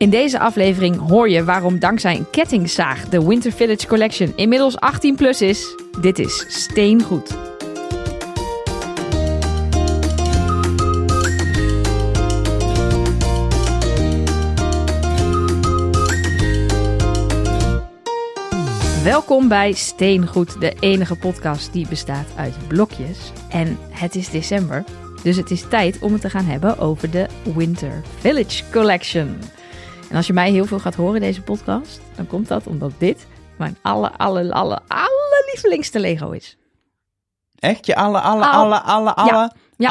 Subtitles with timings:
[0.00, 5.16] In deze aflevering hoor je waarom dankzij een kettingzaag de Winter Village Collection inmiddels 18
[5.16, 5.76] plus is.
[6.00, 7.36] Dit is Steengoed.
[19.04, 23.32] Welkom bij Steengoed, de enige podcast die bestaat uit blokjes.
[23.50, 24.84] En het is december,
[25.22, 29.38] dus het is tijd om het te gaan hebben over de Winter Village Collection.
[30.10, 32.92] En als je mij heel veel gaat horen in deze podcast, dan komt dat omdat
[32.98, 33.26] dit
[33.58, 36.56] mijn alle, alle, alle, alle lievelingste Lego is.
[37.58, 37.86] Echt?
[37.86, 39.88] Je alle, alle, Al- alle, alle, alle, Ja.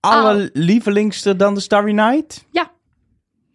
[0.00, 2.44] alle, lievelingster dan de Starry Night?
[2.50, 2.70] Ja.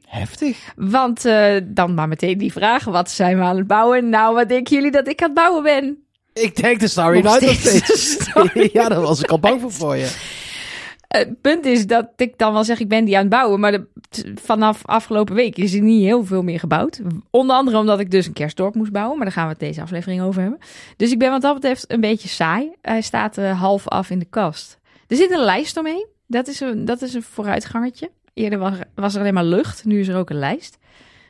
[0.05, 0.57] Heftig.
[0.75, 4.09] Want eh, dan maar meteen die vraag, wat zijn we aan het bouwen?
[4.09, 6.03] Nou, wat denken jullie dat ik aan het bouwen ben?
[6.33, 8.17] Ik denk de Starry Night nog steeds
[8.73, 10.15] ja, daar was ik al bang voor voor je.
[11.09, 13.59] Het punt is dat ik dan wel zeg, ik ben die aan het bouwen.
[13.59, 13.79] Maar
[14.35, 17.01] vanaf afgelopen week is er niet heel veel meer gebouwd.
[17.29, 19.15] Onder andere omdat ik dus een kerstdorp moest bouwen.
[19.15, 20.59] Maar daar gaan we het deze aflevering over hebben.
[20.97, 22.71] Dus ik ben wat dat betreft een beetje saai.
[22.81, 24.79] Hij staat eh, half af in de kast.
[25.07, 26.07] Er zit een lijst omheen.
[26.27, 28.11] Dat is een, dat is een vooruitgangertje.
[28.33, 29.85] Eerder was, was er alleen maar lucht.
[29.85, 30.77] Nu is er ook een lijst.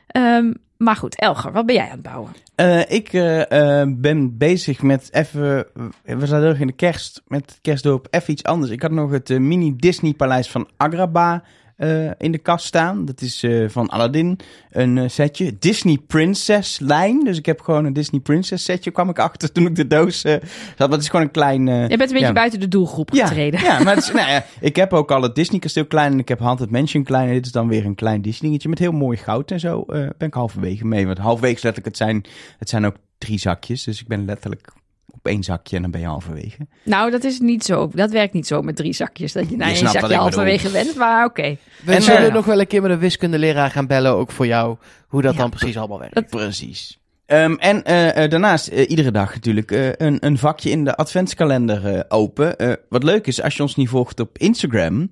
[0.06, 2.32] Ehm, maar goed, Elger, wat ben jij aan het bouwen?
[2.54, 5.66] Eh, ik eh, eh, ben bezig met even,
[6.02, 8.70] we zaten heel in de kerst, met het kerstdorp even iets anders.
[8.70, 11.40] Ik had nog het mini Disney paleis van Agrabah
[11.80, 13.04] eh, in de kast staan.
[13.04, 14.38] Dat is eh, van Aladdin,
[14.70, 15.58] een eh, setje.
[15.58, 19.66] Disney Princess lijn, dus ik heb gewoon een Disney Princess setje, kwam ik achter toen
[19.66, 20.42] ik de doos zat.
[20.78, 21.66] Maar het is gewoon een klein...
[21.66, 22.32] Je bent een beetje ja.
[22.32, 23.60] buiten de doelgroep getreden.
[23.60, 26.18] ja, maar het is, nou ja, ik heb ook al het Disney kasteel klein en
[26.18, 27.28] ik heb Haunted Mansion klein.
[27.28, 29.84] En dit is dan weer een klein Disneygetje met heel mooi goud en zo.
[29.86, 31.06] ben ik halverwege mee.
[31.06, 32.24] Want halverwege letterlijk, het zijn,
[32.58, 33.84] het zijn ook drie zakjes.
[33.84, 34.72] Dus ik ben letterlijk
[35.12, 36.66] op één zakje en dan ben je halverwege.
[36.84, 37.90] Nou, dat is niet zo.
[37.94, 39.32] Dat werkt niet zo met drie zakjes.
[39.32, 40.94] Dat je naar Je één zakje halverwege bent.
[40.96, 41.56] Maar oké.
[41.84, 44.46] We En, zullen eh, nog wel een keer met een wiskundeleraar gaan bellen, ook voor
[44.46, 44.76] jou,
[45.08, 45.38] hoe dat Ja.
[45.38, 46.14] dan precies allemaal werkt.
[46.14, 46.98] Dat- Precies.
[47.26, 52.04] Ehm, en eh, eh, daarnaast iedere dag natuurlijk eh, een, een vakje in de adventskalender
[52.08, 52.56] open.
[52.58, 55.10] Eh, wat leuk is, als je ons niet volgt op Instagram,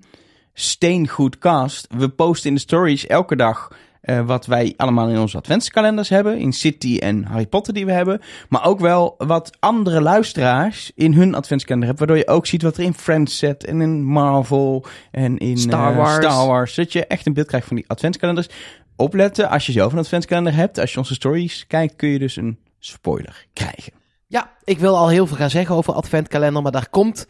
[0.54, 1.86] Steengoedcast.
[1.96, 3.72] We posten in de stories elke dag
[4.08, 6.38] eh, wat wij allemaal in onze adventskalenders hebben.
[6.38, 8.20] In City en Harry Potter die we hebben.
[8.48, 12.06] Maar ook wel wat andere luisteraars in hun adventskalender hebben.
[12.06, 15.90] Waardoor je ook ziet wat er in Friends zit en in Marvel en in Star
[15.90, 16.24] eh, Wars.
[16.24, 16.74] Star Wars.
[16.74, 18.48] Zodat je echt een beeld krijgt van die adventskalenders
[18.96, 19.48] opletten.
[19.48, 22.58] Als je zelf een adventskalender hebt, als je onze stories kijkt, kun je dus een
[22.78, 23.92] spoiler krijgen.
[24.26, 27.26] Ja, ik wil al heel veel gaan zeggen over adventkalender, maar daar komt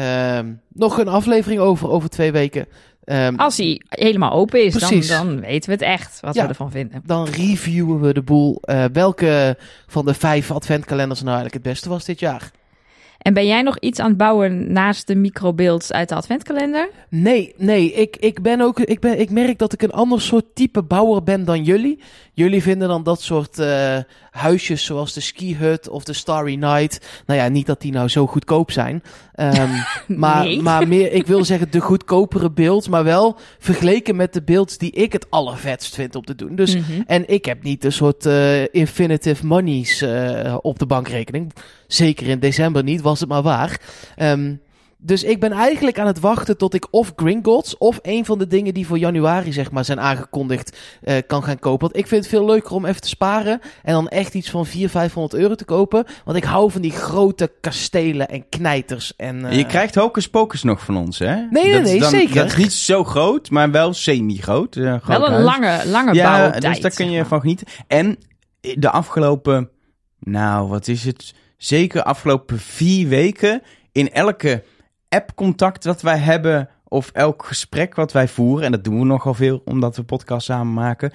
[0.00, 2.66] ehm, nog een aflevering over, over twee weken.
[3.04, 6.20] Ehm, Als hij helemaal open is, dan, dan weten we het echt.
[6.20, 6.42] Wat Ja.
[6.42, 7.02] we ervan vinden.
[7.06, 8.58] dan reviewen we de boel.
[8.62, 9.56] Eh, welke
[9.86, 12.50] van de vijf adventkalenders nou eigenlijk het beste was dit jaar?
[13.18, 16.88] En ben jij nog iets aan het bouwen naast de microbeelds uit de adventkalender?
[17.08, 20.44] Nee, nee, ik, ik ben ook, ik, ben, ik merk dat ik een ander soort
[20.54, 22.00] type bouwer ben dan jullie.
[22.36, 23.96] Jullie vinden dan dat soort eh,
[24.30, 27.06] huisjes zoals de Ski Hut of de Starry Night.
[27.26, 29.02] Nou ja, niet dat die nou zo goedkoop zijn.
[29.34, 29.70] Ehm,
[30.20, 30.62] maar, Nee.
[30.62, 34.90] maar meer, ik wil zeggen de goedkopere beelds, maar wel vergeleken met de beelds die
[34.90, 36.54] ik het allervetst vind om te doen.
[36.56, 37.02] Dus, Mhm.
[37.06, 41.52] En ik heb niet een soort eh, infinitive monies eh, op de bankrekening.
[41.86, 43.80] Zeker in december niet, was het maar waar.
[44.16, 44.54] Ehm,
[45.06, 48.46] dus ik ben eigenlijk aan het wachten tot ik of Gringotts of een van de
[48.46, 51.80] dingen die voor januari zeg maar zijn aangekondigd eh, kan gaan kopen.
[51.80, 54.64] Want ik vind het veel leuker om even te sparen en dan echt iets van
[54.66, 56.04] 400, 500 euro te kopen.
[56.24, 59.16] Want ik hou van die grote kastelen en knijters.
[59.16, 61.34] En, eh, je krijgt Hocus Pocus nog van ons, hè?
[61.34, 62.34] Nee, nee, Dat is nee, dan- zeker.
[62.34, 64.76] Dat is niet zo groot, maar wel semi-groot.
[64.76, 65.44] eh, groot Wel een huis.
[65.44, 66.62] lange, lange Ja, bouwtijd.
[66.62, 67.66] dus daar kun je van genieten.
[67.86, 68.18] En
[68.60, 69.70] de afgelopen,
[70.18, 71.34] nou, wat is het?
[71.56, 74.62] Zeker afgelopen vier weken in elke
[75.14, 79.34] app-contact dat wij hebben of elk gesprek wat wij voeren, en dat doen we nogal
[79.34, 81.12] veel omdat we podcast samen maken,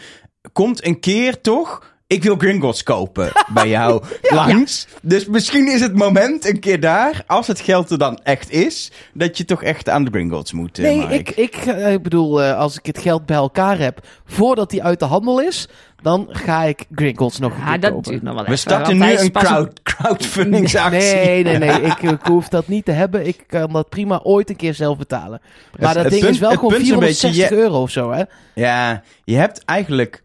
[0.53, 1.87] komt een keer toch.
[2.07, 4.87] Ik wil Gringotts kopen bij jou langs.
[5.01, 8.91] Dus misschien is het moment een keer daar, als het geld er dan echt is,
[9.13, 10.77] dat je toch echt aan de Gringotts moet.
[10.79, 11.11] eh, Nee, Mark.
[11.11, 14.83] ik, ik, eh, ik bedoel, eh, als ik het geld bij elkaar heb voordat die
[14.83, 15.67] uit de handel is,
[16.01, 18.11] dan ga ik Gringotts nog een Ja, keer dat kopen.
[18.11, 20.99] duurt nog wel We starten nu een crowd, crowdfundingsactie.
[21.15, 21.81] Nee, nee, nee.
[21.81, 23.27] Ik, ik hoef dat niet te hebben.
[23.27, 25.41] Ik kan dat prima ooit een keer zelf betalen.
[25.79, 27.63] Maar Het- dat het ding punt- is wel gewoon punt is een beetje, 460 je-
[27.63, 28.23] euro of zo, hè?
[28.55, 30.23] Ja, je hebt eigenlijk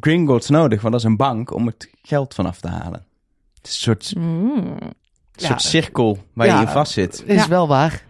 [0.00, 3.04] Gringotts nodig, want dat is een bank om het geld vanaf te halen.
[3.56, 4.78] Het is een soort, Mm.
[5.36, 5.68] soort Ja.
[5.68, 6.54] cirkel waar Ja.
[6.60, 7.22] je in vast zit.
[7.26, 7.48] Is Ja.
[7.48, 8.02] wel waar.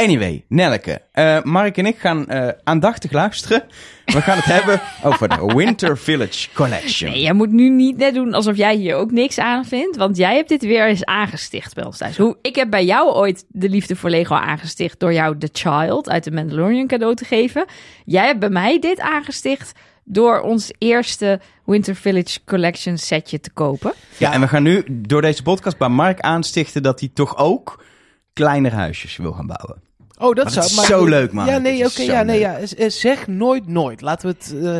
[0.00, 3.62] Anyway, Nelleke, eh, Mark en ik gaan eh, aandachtig luisteren.
[4.04, 7.10] We gaan het hebben over de Winter Village Collection.
[7.10, 9.96] Nee, jij moet nu niet net doen alsof jij hier ook niks aan vindt.
[9.96, 12.16] Want jij hebt dit weer eens aangesticht bij ons thuis.
[12.16, 16.08] Hoe, ik heb bij jou ooit de liefde voor Lego aangesticht door jou The Child
[16.08, 17.64] uit The Mandalorian cadeau te geven.
[18.04, 19.72] Jij hebt bij mij dit aangesticht
[20.04, 23.92] door ons eerste Winter Village Collection setje te kopen.
[24.16, 27.84] Ja, en we gaan nu door deze podcast bij Mark aanstichten dat hij toch ook
[28.32, 29.89] kleinere huisjes wil gaan bouwen.
[30.20, 31.46] Oh, dat Maar zou is zo leuk, man.
[31.46, 32.02] Ja, nee, oké.
[32.02, 32.66] ja, nee, ja.
[32.66, 34.00] Z- eh, Zeg nooit nooit.
[34.00, 34.54] Laten we het.
[34.54, 34.76] eh,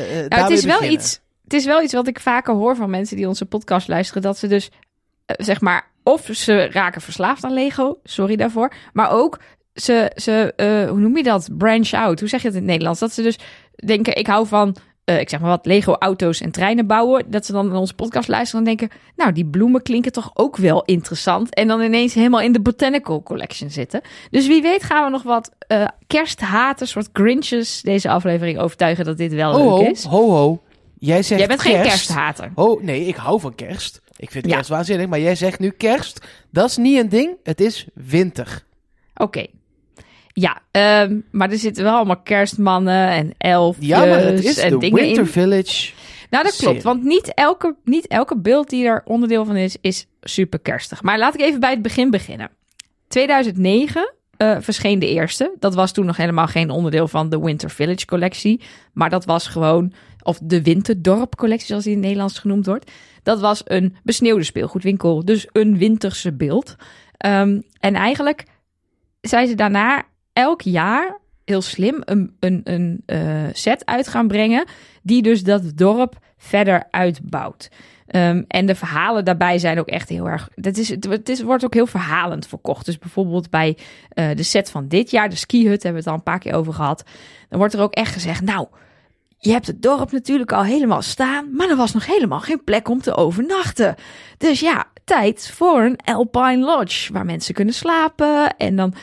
[0.00, 1.00] eh, eh, Nou, het is wel beginnen.
[1.00, 1.20] iets.
[1.44, 4.22] Het is wel iets wat ik vaker hoor van mensen die onze podcast luisteren.
[4.22, 4.70] Dat ze dus,
[5.26, 7.98] eh, zeg maar, of ze raken verslaafd aan Lego.
[8.04, 8.72] Sorry daarvoor.
[8.92, 9.38] Maar ook,
[9.74, 11.48] ze, ze eh, hoe noem je dat?
[11.58, 12.20] Branch out.
[12.20, 13.00] Hoe zeg je het in het Nederlands?
[13.00, 13.38] Dat ze dus
[13.84, 14.76] denken, ik hou van,
[15.14, 17.30] eh, ik zeg maar wat, Lego auto's en treinen bouwen.
[17.30, 20.56] Dat ze dan naar onze podcast luisteren en denken, nou, die bloemen klinken toch ook
[20.56, 21.54] wel interessant.
[21.54, 24.00] En dan ineens helemaal in de Botanical Collection zitten.
[24.30, 29.16] Dus wie weet gaan we nog wat eh kersthaters, soort grinches deze aflevering overtuigen dat
[29.16, 30.04] dit wel Ho, leuk ho, is.
[30.04, 30.62] ho, ho.
[30.98, 31.88] Jij zegt Jij bent geen kerst.
[31.88, 32.52] kersthater.
[32.54, 34.00] Oh, nee, ik hou van kerst.
[34.16, 34.54] Ik vind Ja.
[34.54, 36.26] kerst waanzinnig, maar jij zegt nu kerst.
[36.50, 38.64] Dat is niet een ding, het is winter.
[39.14, 39.46] Oké.
[40.32, 44.70] Ja, ehm, maar er zitten wel allemaal kerstmannen en elfjes Ja, maar het is en
[44.70, 45.28] de dingen Winter in.
[45.28, 45.92] Village.
[46.30, 46.82] Nou, dat klopt.
[46.82, 51.02] Want niet elke, niet elke beeld die er onderdeel van is, is super kerstig.
[51.02, 52.50] Maar laat ik even bij het begin beginnen.
[53.08, 55.56] 2009 eh, verscheen de eerste.
[55.58, 58.60] Dat was toen nog helemaal geen onderdeel van de Winter Village collectie.
[58.92, 59.92] Maar dat was gewoon,
[60.22, 62.90] of de Winterdorp collectie, zoals die in het Nederlands genoemd wordt.
[63.22, 65.24] Dat was een besneeuwde speelgoedwinkel.
[65.24, 66.76] Dus een winterse beeld.
[67.16, 68.44] Ehm, en eigenlijk
[69.20, 70.04] zijn ze daarna
[70.40, 74.64] elk jaar heel slim een, een, een eh, set uit gaan brengen.
[75.02, 77.70] Die dus dat dorp verder uitbouwt.
[78.06, 80.48] Ehm, en de verhalen daarbij zijn ook echt heel erg.
[80.54, 82.86] Het, is, het, is, wordt ook heel verhalend verkocht.
[82.86, 83.78] Dus bijvoorbeeld bij
[84.08, 86.38] eh, de set van dit jaar, de ski hut, hebben we het al een paar
[86.38, 87.04] keer over gehad.
[87.48, 88.66] Dan wordt er ook echt gezegd: Nou,
[89.38, 92.88] je hebt het dorp natuurlijk al helemaal staan, maar er was nog helemaal geen plek
[92.88, 93.94] om te overnachten.
[94.38, 98.56] Dus ja, tijd voor een Alpine Lodge waar mensen kunnen slapen.
[98.56, 98.94] En dan,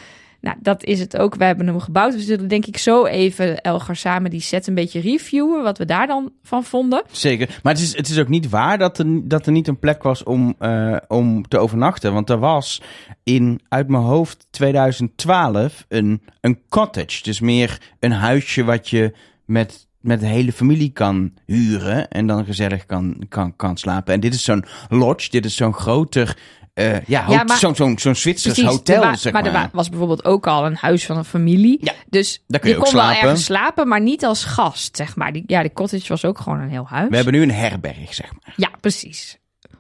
[0.42, 1.36] nou, dat is het ook.
[1.36, 2.14] We hebben hem gebouwd.
[2.14, 5.86] We zullen denk ik zo even, Elgar, samen die set een beetje reviewen, wat we
[5.86, 7.04] daar dan van vonden.
[7.12, 7.60] Zeker.
[7.64, 10.04] Maar het is, het is ook niet waar dat er, dat er niet een plek
[10.04, 12.14] was om, eh, om te overnachten.
[12.14, 12.82] Want er was
[13.24, 17.24] in, uit mijn hoofd, 2012 een, een cottage.
[17.24, 19.14] Dus meer een huisje wat je
[19.46, 22.10] met, met de hele familie kan huren.
[22.10, 24.14] En dan gezellig kan, kan, kan slapen.
[24.14, 25.30] En dit is zo'n lodge.
[25.30, 26.38] Dit is zo'n groter...
[26.78, 29.42] eh, ja, Ja, zo'n zo'n zo'n Zwitsers Precies, hotel, wa- zeg maar.
[29.44, 29.54] maar.
[29.54, 31.78] er wa- was bijvoorbeeld ook al een huis van een familie.
[31.82, 33.22] Ja, dus daar kun je je ook kon wel slapen.
[33.24, 35.32] ergens slapen, maar niet als gast, zeg maar.
[35.34, 37.10] Die, ja, de cottage was ook gewoon een heel huis.
[37.10, 38.54] We hebben nu een herberg, zeg maar.
[38.56, 39.38] Ja, precies.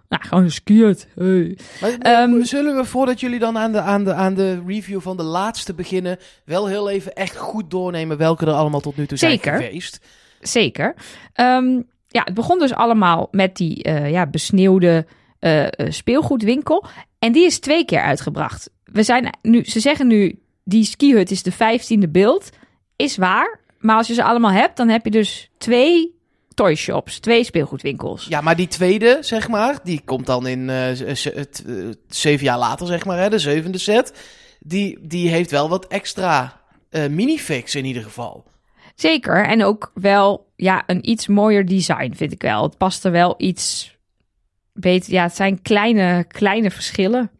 [0.09, 1.05] Nou, gewoon een.
[1.15, 1.57] Hey.
[1.81, 5.17] Maar, Ehm, zullen we voordat jullie dan aan de, aan, de, aan de review van
[5.17, 9.17] de laatste beginnen, wel heel even echt goed doornemen welke er allemaal tot nu toe
[9.17, 9.53] zijn Zeker.
[9.53, 9.99] geweest?
[10.41, 10.95] Zeker.
[11.33, 11.65] Ehm,
[12.07, 15.05] ja, het begon dus allemaal met die eh, ja, besneeuwde
[15.39, 16.85] eh, eh, speelgoedwinkel.
[17.19, 18.69] En die is twee keer uitgebracht.
[18.83, 22.49] We zijn nu, ze zeggen nu, die skihut is de vijftiende beeld.
[22.95, 23.59] Is waar.
[23.79, 26.15] Maar als je ze allemaal hebt, dan heb je dus twee
[26.53, 28.25] toy shops, twee speelgoedwinkels.
[28.25, 30.89] Ja, maar die tweede, zeg maar, die komt dan in eh,
[32.07, 34.13] zeven jaar later, zeg maar, hè, de zevende set.
[34.59, 38.45] Die, die heeft wel wat extra eh minifix in ieder geval.
[38.95, 39.45] Zeker.
[39.45, 42.63] En ook wel ja, een iets mooier design, vind ik wel.
[42.63, 43.96] Het past er wel iets
[44.79, 45.13] beter.
[45.13, 47.31] Ja, het zijn kleine, kleine verschillen.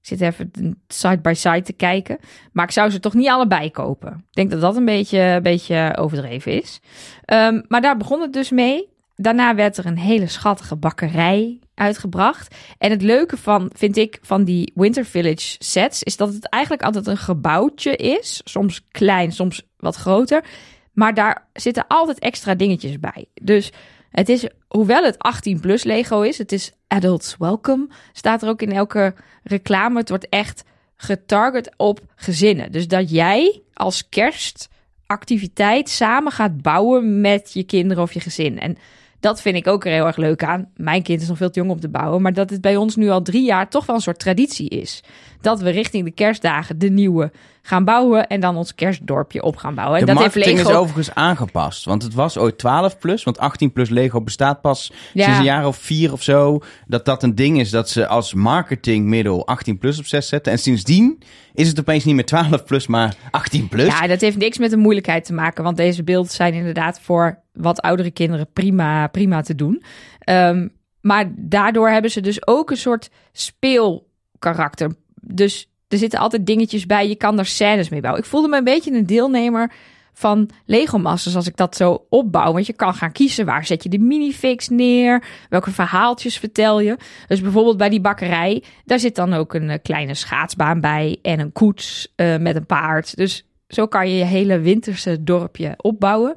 [0.00, 0.50] Ik zit even
[0.88, 2.18] side by side te kijken.
[2.52, 4.12] Maar ik zou ze toch niet allebei kopen.
[4.12, 6.80] Ik denk dat dat een beetje, een beetje overdreven is.
[7.24, 8.88] Ehm, maar daar begon het dus mee.
[9.16, 12.54] Daarna werd er een hele schattige bakkerij uitgebracht.
[12.78, 16.02] En het leuke van, vind ik, van die Winter Village sets...
[16.02, 18.40] is dat het eigenlijk altijd een gebouwtje is.
[18.44, 20.44] Soms klein, soms wat groter.
[20.92, 23.26] Maar daar zitten altijd extra dingetjes bij.
[23.42, 23.72] Dus
[24.10, 28.62] het is, hoewel het 18 plus Lego is, het is adults welcome, staat er ook
[28.62, 29.98] in elke reclame.
[29.98, 30.64] Het wordt echt
[30.96, 32.72] getarget op gezinnen.
[32.72, 38.58] Dus dat jij als kerstactiviteit samen gaat bouwen met je kinderen of je gezin.
[38.58, 38.76] En
[39.20, 40.70] dat vind ik ook er heel erg leuk aan.
[40.76, 42.96] Mijn kind is nog veel te jong om te bouwen, maar dat het bij ons
[42.96, 45.02] nu al drie jaar toch wel een soort traditie is.
[45.40, 49.74] Dat we richting de kerstdagen de nieuwe gaan bouwen en dan ons kerstdorpje op gaan
[49.74, 49.98] bouwen.
[50.00, 51.84] En de dat heeft marketing Lego is overigens aangepast.
[51.84, 53.24] Want het was ooit 12 plus.
[53.24, 55.24] Want 18 plus Lego bestaat pas Ja.
[55.24, 56.60] sinds een jaar of vier of zo.
[56.86, 60.52] Dat dat een ding is dat ze als marketingmiddel 18 plus op 6 zetten.
[60.52, 61.22] En sindsdien
[61.54, 63.86] is het opeens niet meer 12 plus, maar 18 plus.
[63.86, 65.64] Ja, dat heeft niks met de moeilijkheid te maken.
[65.64, 69.82] Want deze beelden zijn inderdaad voor wat oudere kinderen prima, prima te doen.
[70.18, 70.68] Ehm,
[71.00, 74.94] maar daardoor hebben ze dus ook een soort speelkarakter.
[75.20, 77.08] Dus er zitten altijd dingetjes bij.
[77.08, 78.22] Je kan daar scènes mee bouwen.
[78.22, 79.72] Ik voelde me een beetje een deelnemer
[80.12, 82.52] van Lego Masters als ik dat zo opbouw.
[82.52, 85.24] Want je kan gaan kiezen waar zet je de minifix neer.
[85.48, 86.96] Welke verhaaltjes vertel je.
[87.26, 88.62] Dus bijvoorbeeld bij die bakkerij.
[88.84, 91.18] Daar zit dan ook een eh, kleine schaatsbaan bij.
[91.22, 93.16] En een koets eh, met een paard.
[93.16, 96.34] Dus zo kan je je hele winterse dorpje opbouwen.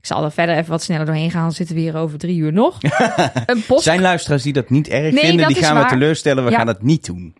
[0.00, 1.42] Ik zal er verder even wat sneller doorheen gaan.
[1.42, 2.78] Dan zitten we hier over drie uur nog.
[3.46, 6.44] een, post, Zijn luisteraars die dat niet erg Nee, vinden, die gaan we teleurstellen.
[6.44, 6.56] We Ja.
[6.56, 7.34] gaan dat niet doen.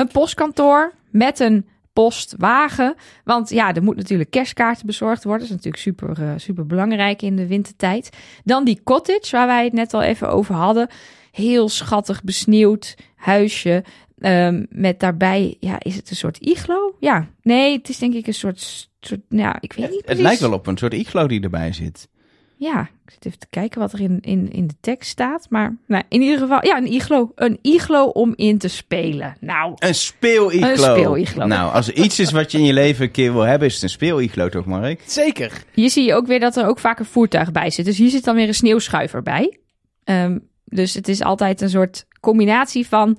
[0.00, 2.94] Een postkantoor met een postwagen.
[3.24, 5.48] Want ja, er moet natuurlijk kerstkaarten bezorgd worden.
[5.48, 8.10] Dat is natuurlijk super, eh, super belangrijk in de wintertijd.
[8.44, 10.88] Dan die cottage, waar wij het net al even over hadden.
[11.30, 13.84] Heel schattig besneeuwd huisje.
[14.18, 16.96] Ehm, met daarbij, ja, is het een soort iglo?
[17.00, 20.40] Ja, nee, het is denk ik een soort, soort ja, ik weet niet Het lijkt
[20.40, 22.08] wel op een soort iglo die erbij zit.
[22.60, 25.46] Ja, ik zit even te kijken wat er in, in, in de tekst staat.
[25.50, 27.32] Maar nou, in ieder geval, ja, een iglo.
[27.34, 29.36] Een iglo om in te spelen.
[29.40, 30.68] Nou, Een speeliglo.
[30.68, 31.46] Een speeliglo.
[31.46, 33.74] Nou, als er iets is wat je in je leven een keer wil hebben, is
[33.74, 35.02] het een speeliglo toch, Mark?
[35.06, 35.64] Zeker.
[35.72, 37.84] Hier zie je ook weer dat er ook vaak een voertuig bij zit.
[37.84, 39.58] Dus hier zit dan weer een sneeuwschuiver bij.
[40.04, 43.18] Ehm, dus het is altijd een soort combinatie van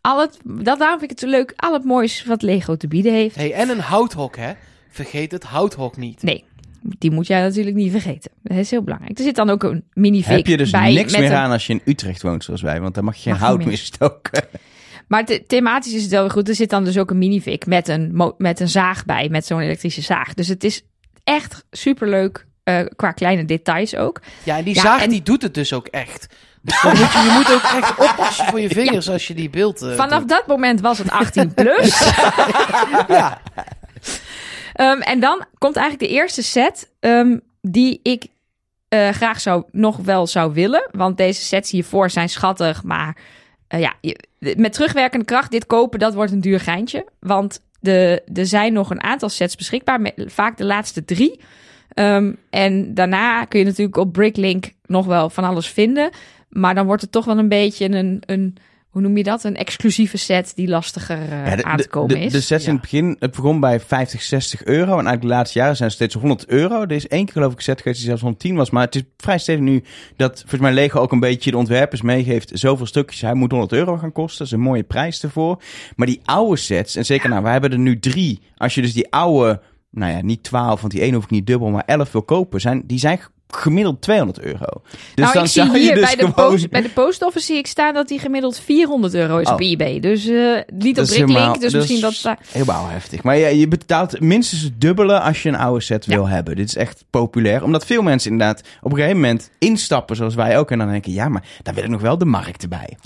[0.00, 2.88] al het, dat daarom vind ik het zo leuk, al het moois wat Lego te
[2.88, 3.36] bieden heeft.
[3.36, 4.52] Hey, en een houthok, hè?
[4.90, 6.22] Vergeet het houthok niet.
[6.22, 6.44] Nee,
[6.82, 8.30] die moet jij natuurlijk niet vergeten.
[8.42, 9.18] Dat is heel belangrijk.
[9.18, 10.92] Er zit dan ook een minifig Heb je dus bij.
[10.92, 13.22] niks meer een- aan als je in Utrecht woont zoals wij, want dan mag je
[13.22, 13.66] geen Mag hout meer.
[13.66, 14.44] meer stoken.
[15.08, 16.48] Maar the- thematisch is het wel weer goed.
[16.48, 19.60] Er zit dan dus ook een minifig met een, met een zaag bij, met zo'n
[19.60, 20.34] elektrische zaag.
[20.34, 20.82] Dus het is
[21.24, 24.20] echt superleuk eh qua kleine details ook.
[24.42, 26.26] Ja, en die Ja, zaag en- die doet het dus ook echt.
[26.62, 29.82] Dus moet je, je moet ook echt oppassen voor je vingers als je die beeld...
[29.82, 30.28] eh, Vanaf doet.
[30.28, 31.98] dat moment was het 18 plus.
[33.08, 33.40] Ja,
[34.80, 38.26] Ehm, en dan komt eigenlijk de eerste set ehm, die ik
[38.88, 40.88] eh, graag zou, nog wel zou willen.
[40.92, 42.82] Want deze sets hiervoor zijn schattig.
[42.82, 43.16] Maar
[43.68, 43.94] eh, ja,
[44.38, 47.06] met terugwerkende kracht dit kopen, dat wordt een duur geintje.
[47.18, 50.12] Want de, er zijn nog een aantal sets beschikbaar.
[50.16, 51.40] Vaak de laatste drie.
[51.88, 56.10] Ehm, en daarna kun je natuurlijk op Bricklink nog wel van alles vinden.
[56.48, 58.22] Maar dan wordt het toch wel een beetje een...
[58.26, 58.56] een
[58.90, 59.44] hoe noem je dat?
[59.44, 62.32] Een exclusieve set die lastiger eh, Ja, de, aan te de- komen de, is.
[62.32, 64.82] de sets in het begin, het begon bij 50, 60 euro.
[64.82, 66.82] En eigenlijk de laatste jaren zijn het steeds 100 euro.
[66.82, 68.70] Er is één keer geloof ik een set geweest die zelfs 110 was.
[68.70, 69.82] Maar het is vrij stevig nu
[70.16, 72.50] dat volgens mij Lego ook een beetje de ontwerpers meegeeft.
[72.54, 74.38] Zoveel stukjes, hij moet 100 euro gaan kosten.
[74.38, 75.62] Dat is een mooie prijs ervoor.
[75.96, 78.40] Maar die oude sets, en zeker nou, we hebben er nu drie.
[78.56, 81.46] Als je dus die oude, nou ja, niet 12, want die één hoef ik niet
[81.46, 83.20] dubbel, maar 11 wil kopen, zijn, die zijn
[83.50, 84.66] gemiddeld 200 euro.
[85.14, 86.50] Dus nou, dan ik zie hier dus bij, de gewoon...
[86.50, 89.52] post, bij de post office zie ik staan dat die gemiddeld 400 euro is Oh.
[89.52, 90.00] op eBay.
[90.00, 90.34] Dus eh,
[90.74, 92.36] niet op Bricklink, helemaal- dus dat misschien is dat...
[92.52, 93.22] Helemaal heftig.
[93.22, 96.56] Maar ja, je betaalt minstens het dubbele als je een oude set wil hebben.
[96.56, 97.62] Dit is echt populair.
[97.64, 100.70] Omdat veel mensen inderdaad op een gegeven moment instappen zoals wij ook.
[100.70, 102.96] En dan denken, ja, maar daar wil ik nog wel de markt erbij.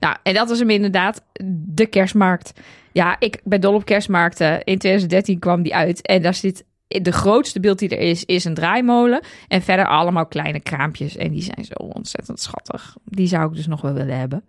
[0.00, 1.22] Nou, en dat was hem inderdaad,
[1.66, 2.52] de kerstmarkt.
[2.92, 4.50] Ja, ik ben dol op kerstmarkten.
[4.64, 6.64] In 2013 kwam die uit en daar zit...
[6.98, 9.22] De grootste beeld die er is, is een draaimolen.
[9.48, 11.16] En verder allemaal kleine kraampjes.
[11.16, 12.96] En die zijn zo ontzettend schattig.
[13.04, 14.44] Die zou ik dus nog wel willen hebben.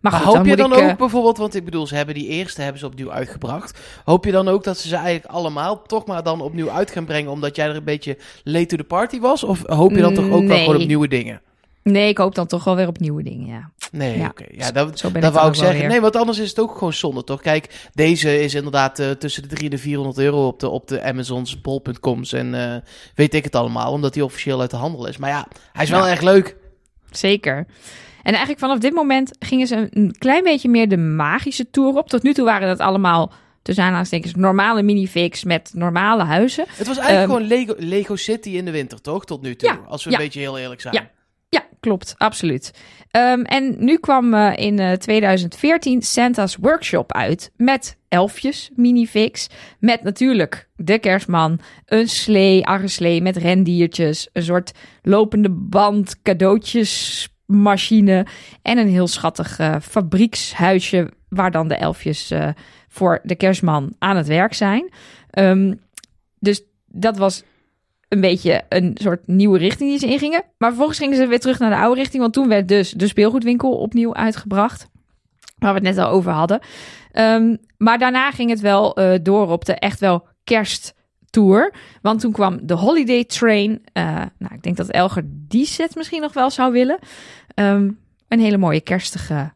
[0.00, 2.14] Maar, Maar goed, hoop je dan ik, eh, ook bijvoorbeeld, want ik bedoel, ze hebben
[2.14, 3.78] die eerste hebben ze opnieuw uitgebracht.
[4.04, 7.04] Hoop je dan ook dat ze ze eigenlijk allemaal toch maar dan opnieuw uit gaan
[7.04, 9.44] brengen, omdat jij er een beetje late to the party was?
[9.44, 11.40] Of hoop je dan toch ook wel gewoon op nieuwe dingen?
[11.84, 13.70] Nee, ik hoop dan toch wel weer op nieuwe dingen, ja.
[13.92, 14.26] Nee, Ja.
[14.28, 14.44] oké.
[14.50, 15.78] Ja, dat, Zo ben dat ik wou ik zeggen.
[15.78, 15.88] weer.
[15.88, 17.40] Nee, want anders is het ook gewoon zonde, toch?
[17.40, 20.88] Kijk, deze is inderdaad eh, tussen de 300 en de 400 euro op de, op
[20.88, 22.80] de Amazon's, bol.coms en eh,
[23.14, 25.16] weet ik het allemaal, omdat hij officieel uit de handel is.
[25.16, 26.10] Maar ja, hij is wel Ja.
[26.10, 26.56] erg leuk.
[27.10, 27.56] Zeker.
[28.22, 32.08] En eigenlijk vanaf dit moment gingen ze een klein beetje meer de magische tour op.
[32.08, 36.64] Tot nu toe waren dat allemaal, tussen aanhalingstekens, normale minifigs met normale huizen.
[36.68, 39.24] Het was eigenlijk Ehm, gewoon Lego, Lego City in de winter, toch?
[39.24, 39.68] Tot nu toe.
[39.68, 40.16] Ja, als we ja.
[40.16, 40.94] een beetje heel eerlijk zijn.
[40.94, 41.10] Ja.
[41.84, 42.70] Klopt, absoluut.
[43.10, 49.48] Ehm, en nu kwam eh, in eh, 2014 Santa's Workshop uit met elfjes, minifigs,
[49.78, 54.72] met natuurlijk de kerstman, een slee, arreslee met rendiertjes, een soort
[55.02, 58.26] lopende band, cadeautjesmachine
[58.62, 62.48] en een heel schattig eh, fabriekshuisje waar dan de elfjes eh,
[62.88, 64.92] voor de kerstman aan het werk zijn.
[65.30, 65.74] Ehm,
[66.38, 67.42] dus dat was
[68.08, 70.42] een beetje een soort nieuwe richting die ze ingingen.
[70.58, 72.22] Maar vervolgens gingen ze weer terug naar de oude richting.
[72.22, 74.88] Want toen werd dus de speelgoedwinkel opnieuw uitgebracht.
[75.58, 76.60] Waar we het net al over hadden.
[77.12, 81.74] Ehm, maar daarna ging het wel eh, door op de echt wel kersttour.
[82.02, 83.82] Want toen kwam de Holiday Train.
[83.92, 84.04] Eh,
[84.38, 86.98] nou, ik denk dat Elger die set misschien nog wel zou willen.
[87.54, 87.90] Ehm,
[88.28, 89.52] een hele mooie kerstige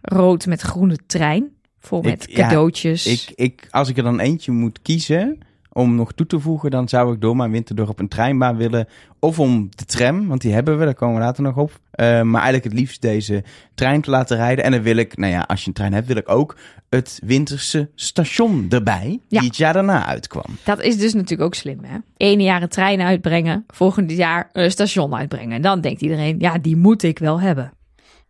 [0.00, 1.52] rood met groene trein.
[1.78, 3.06] Vol Ik- met ja, cadeautjes.
[3.06, 5.38] Ik, ik, als ik er dan eentje moet kiezen
[5.74, 8.88] om nog toe te voegen, dan zou ik door mijn winterdorp op een treinbaan willen.
[9.18, 11.80] Of om de tram, want die hebben we, daar komen we later nog op.
[11.90, 14.64] Eh, maar eigenlijk het liefst deze trein te laten rijden.
[14.64, 16.56] En dan wil ik, nou ja, als je een trein hebt, wil ik ook
[16.88, 19.20] het winterse station erbij.
[19.28, 19.38] Ja.
[19.38, 20.44] Die het jaar daarna uitkwam.
[20.64, 21.98] Dat is dus natuurlijk ook slim, hè?
[22.16, 25.52] Ene jaar een trein uitbrengen, volgend jaar een station uitbrengen.
[25.52, 27.72] En dan denkt iedereen, ja, die moet ik wel hebben.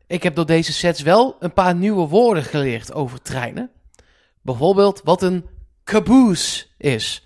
[0.07, 3.71] Ik heb door deze sets wel een paar nieuwe woorden geleerd over treinen.
[4.43, 5.45] Bijvoorbeeld wat een
[5.85, 7.24] caboose is.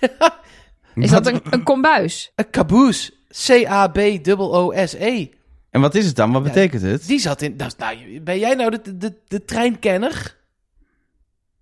[0.94, 2.32] Is dat een, een kombuis?
[2.34, 3.12] Een caboose.
[3.46, 5.26] C-A-B-O-O-S-E.
[5.70, 6.32] En wat is het dan?
[6.32, 7.06] Wat Ja, betekent het?
[7.06, 7.56] Die zat in...
[7.78, 10.36] Nou, ben jij nou de, de, de treinkenner?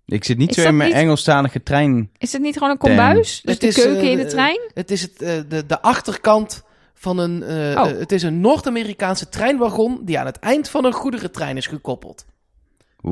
[0.05, 2.09] Ik zit niet Is zo dat in mijn niet- Engelstalige trein.
[2.17, 3.41] Is het niet gewoon een kombuis?
[3.41, 4.59] Dus Het de is, keuken eh, in de de- trein?
[4.73, 7.43] Het is het, eh, de, de achterkant van een...
[7.43, 7.49] eh,
[7.81, 7.89] Oh.
[7.89, 12.25] eh, het is een Noord-Amerikaanse treinwagon die aan het eind van een goederentrein is gekoppeld.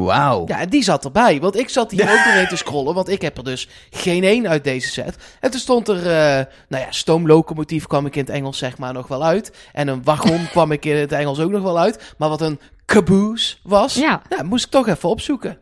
[0.03, 0.43] Wauw.
[0.47, 1.39] Ja, en die zat erbij.
[1.39, 2.93] Want ik zat hier ook doorheen te scrollen.
[2.93, 5.37] Want ik heb er dus geen één uit deze set.
[5.39, 8.93] En toen stond er, eh, nou ja, stoomlocomotief kwam ik in het Engels zeg maar
[8.93, 9.51] nog wel uit.
[9.73, 12.13] En een wagon kwam ik in het Engels ook nog wel uit.
[12.17, 15.57] Maar wat een caboose was, Ja, ja, moest ik toch even opzoeken.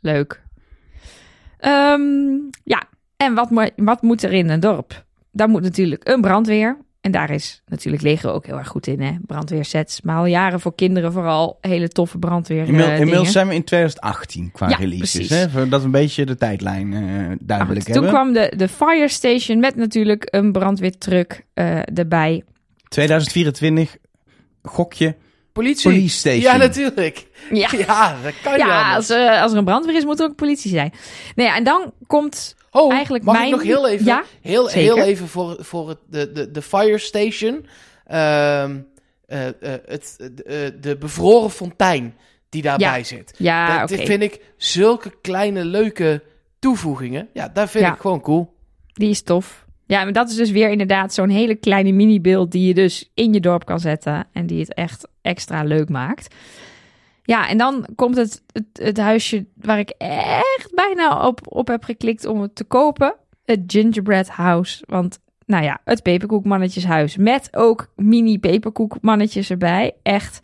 [0.00, 0.42] leuk.
[1.58, 2.02] Ehm,
[2.64, 2.82] ja,
[3.16, 5.04] en wat, mo- wat moet er in een dorp?
[5.32, 6.78] Daar moet natuurlijk een brandweer.
[7.08, 9.12] En daar is natuurlijk Lego ook heel erg goed in, hè?
[9.26, 10.00] Brandweersets.
[10.00, 13.26] Maar al jaren voor kinderen vooral hele toffe brandweer eh, inmiddels dingen.
[13.30, 15.28] zijn we in 2018 qua Ja, releases.
[15.28, 15.48] Hè?
[15.48, 17.00] We een beetje de tijdlijn eh,
[17.40, 18.20] duidelijk goed, toen hebben.
[18.20, 22.44] kwam de, de fire station met natuurlijk een brandweertruck eh erbij.
[22.88, 23.96] 2024,
[24.62, 25.16] gokje,
[25.52, 25.90] Politie.
[25.90, 26.42] police station.
[26.42, 27.26] Ja, natuurlijk.
[27.50, 30.36] Ja, Ja, dat kan je ja als, als er een brandweer is, moet er ook
[30.36, 30.92] politie zijn.
[31.34, 33.46] Nou ja, en dan komt Oh, eigenlijk mag mijn...
[33.46, 34.94] ik nog heel even, Ja, heel, zeker.
[34.94, 37.66] heel even voor, voor het, de, de, de fire station.
[38.06, 38.78] Ehm,
[39.26, 39.52] eh, eh,
[39.86, 42.14] het, de, eh, de bevroren fontein
[42.48, 43.34] die daarbij zit.
[43.38, 46.22] ja dat vind ik zulke kleine leuke
[46.58, 47.28] toevoegingen.
[47.32, 47.92] Ja, dat vind Ja.
[47.94, 48.54] ik gewoon cool.
[48.92, 49.66] Die is tof.
[49.86, 53.32] Ja, maar dat is dus weer inderdaad zo'n hele kleine mini-beeld die je dus in
[53.32, 54.26] je dorp kan zetten.
[54.32, 56.34] En die het echt extra leuk maakt.
[57.28, 61.84] Ja, en dan komt het, het, het huisje waar ik echt bijna op, op heb
[61.84, 63.14] geklikt om het te kopen.
[63.44, 64.84] Het Gingerbread House.
[64.86, 67.16] Want, nou ja, het peperkoekmannetjeshuis.
[67.16, 69.92] Met ook mini peperkoekmannetjes erbij.
[70.02, 70.40] Echt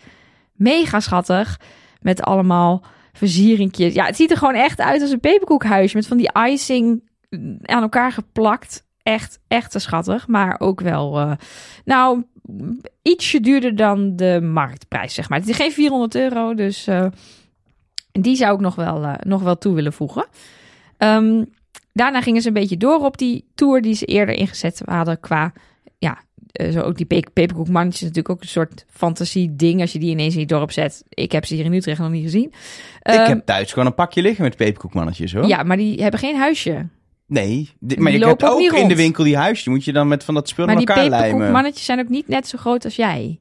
[0.52, 1.60] mega schattig.
[2.00, 3.94] Met allemaal versieringjes.
[3.94, 5.96] Ja, het ziet er gewoon echt uit als een peperkoekhuisje.
[5.96, 7.10] Met van die icing
[7.62, 8.86] aan elkaar geplakt.
[9.02, 10.28] Echt, echt te schattig.
[10.28, 11.32] Maar ook wel, eh,
[11.84, 12.24] nou,
[13.02, 15.38] ietsje duurder dan de marktprijs, zeg maar.
[15.38, 17.06] Het is geen 400 euro, dus eh,
[18.12, 20.26] die zou ik nog wel, eh, nog wel toe willen voegen.
[20.98, 21.44] Ehm,
[21.92, 25.52] daarna gingen ze een beetje door op die tour die ze eerder ingezet hadden qua,
[25.98, 26.18] ja,
[26.52, 30.10] eh, zo ook die pe peperkoekmannetjes natuurlijk ook een soort fantasie ding als je die
[30.10, 31.04] ineens in je dorp zet.
[31.08, 32.46] Ik heb ze hier in Utrecht nog niet gezien.
[32.46, 32.52] Ik
[33.02, 35.46] Ehm, heb thuis gewoon een pakje liggen met peperkoekmannetjes hoor.
[35.46, 36.86] Ja, maar die hebben geen huisje.
[37.26, 39.70] Nee, Die maar je hebt ook in de winkel die huisje.
[39.70, 41.28] Moet je dan met van dat spul Maar die elkaar lijmen.
[41.28, 43.38] peperkoekmannetjes zijn ook niet net zo groot als jij.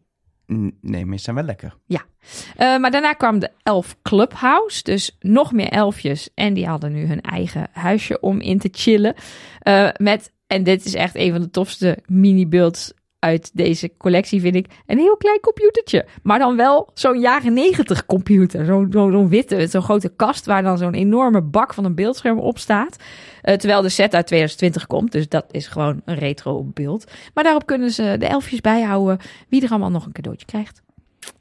[0.81, 1.77] Nee, maar ze zijn wel lekker.
[1.87, 4.83] Eh, maar daarna kwam de Elf Clubhouse.
[4.83, 6.29] Dus nog meer elfjes.
[6.33, 9.13] En die hadden nu hun eigen huisje om in te chillen.
[9.59, 14.55] Eh, met, en dit is echt een van de tofste mini-builds uit deze collectie, vind
[14.55, 14.67] ik.
[14.85, 16.05] Een heel klein computertje.
[16.23, 18.65] Maar dan wel zo'n jaren negentig computer.
[18.65, 22.59] Zo'n zo, witte, zo'n grote kast waar dan zo'n enorme bak van een beeldscherm op
[22.59, 22.97] staat.
[23.41, 25.11] Eh, terwijl de set uit 2020 komt.
[25.11, 27.11] Dus dat is gewoon een retro beeld.
[27.33, 29.19] Maar daarop kunnen ze de elfjes bijhouden.
[29.49, 30.81] Wie er allemaal nog een cadeautje krijgt.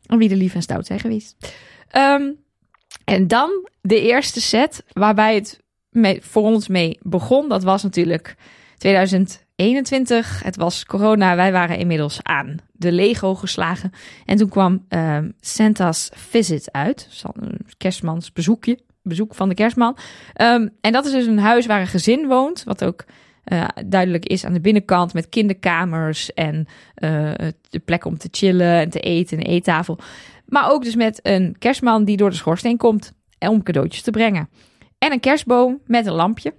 [0.06, 1.36] En wie er lief en stout zijn geweest.
[1.88, 2.30] Ehm,
[3.04, 5.60] en dan de eerste set waarbij het
[6.20, 7.48] voor ons mee begon.
[7.48, 8.36] Dat was natuurlijk
[8.82, 10.42] 2021.
[10.42, 11.36] Het was corona.
[11.36, 13.90] Wij waren inmiddels aan de Lego geslagen.
[14.24, 17.24] En toen kwam ehm, Santa's Visit uit.
[17.76, 18.78] Kerstmans bezoekje.
[19.02, 19.96] Bezoek van de kerstman.
[20.32, 22.64] Ehm, en dat is dus een huis waar een gezin woont.
[22.64, 23.04] Wat ook
[23.44, 25.14] eh, duidelijk is aan de binnenkant.
[25.14, 27.30] Met kinderkamers en eh,
[27.68, 29.38] de plek om te chillen en te eten.
[29.38, 29.98] Een eettafel.
[30.46, 33.12] Maar ook dus met een kerstman die door de schoorsteen komt.
[33.38, 34.48] Om cadeautjes te brengen.
[34.98, 36.54] En een kerstboom met een lampje.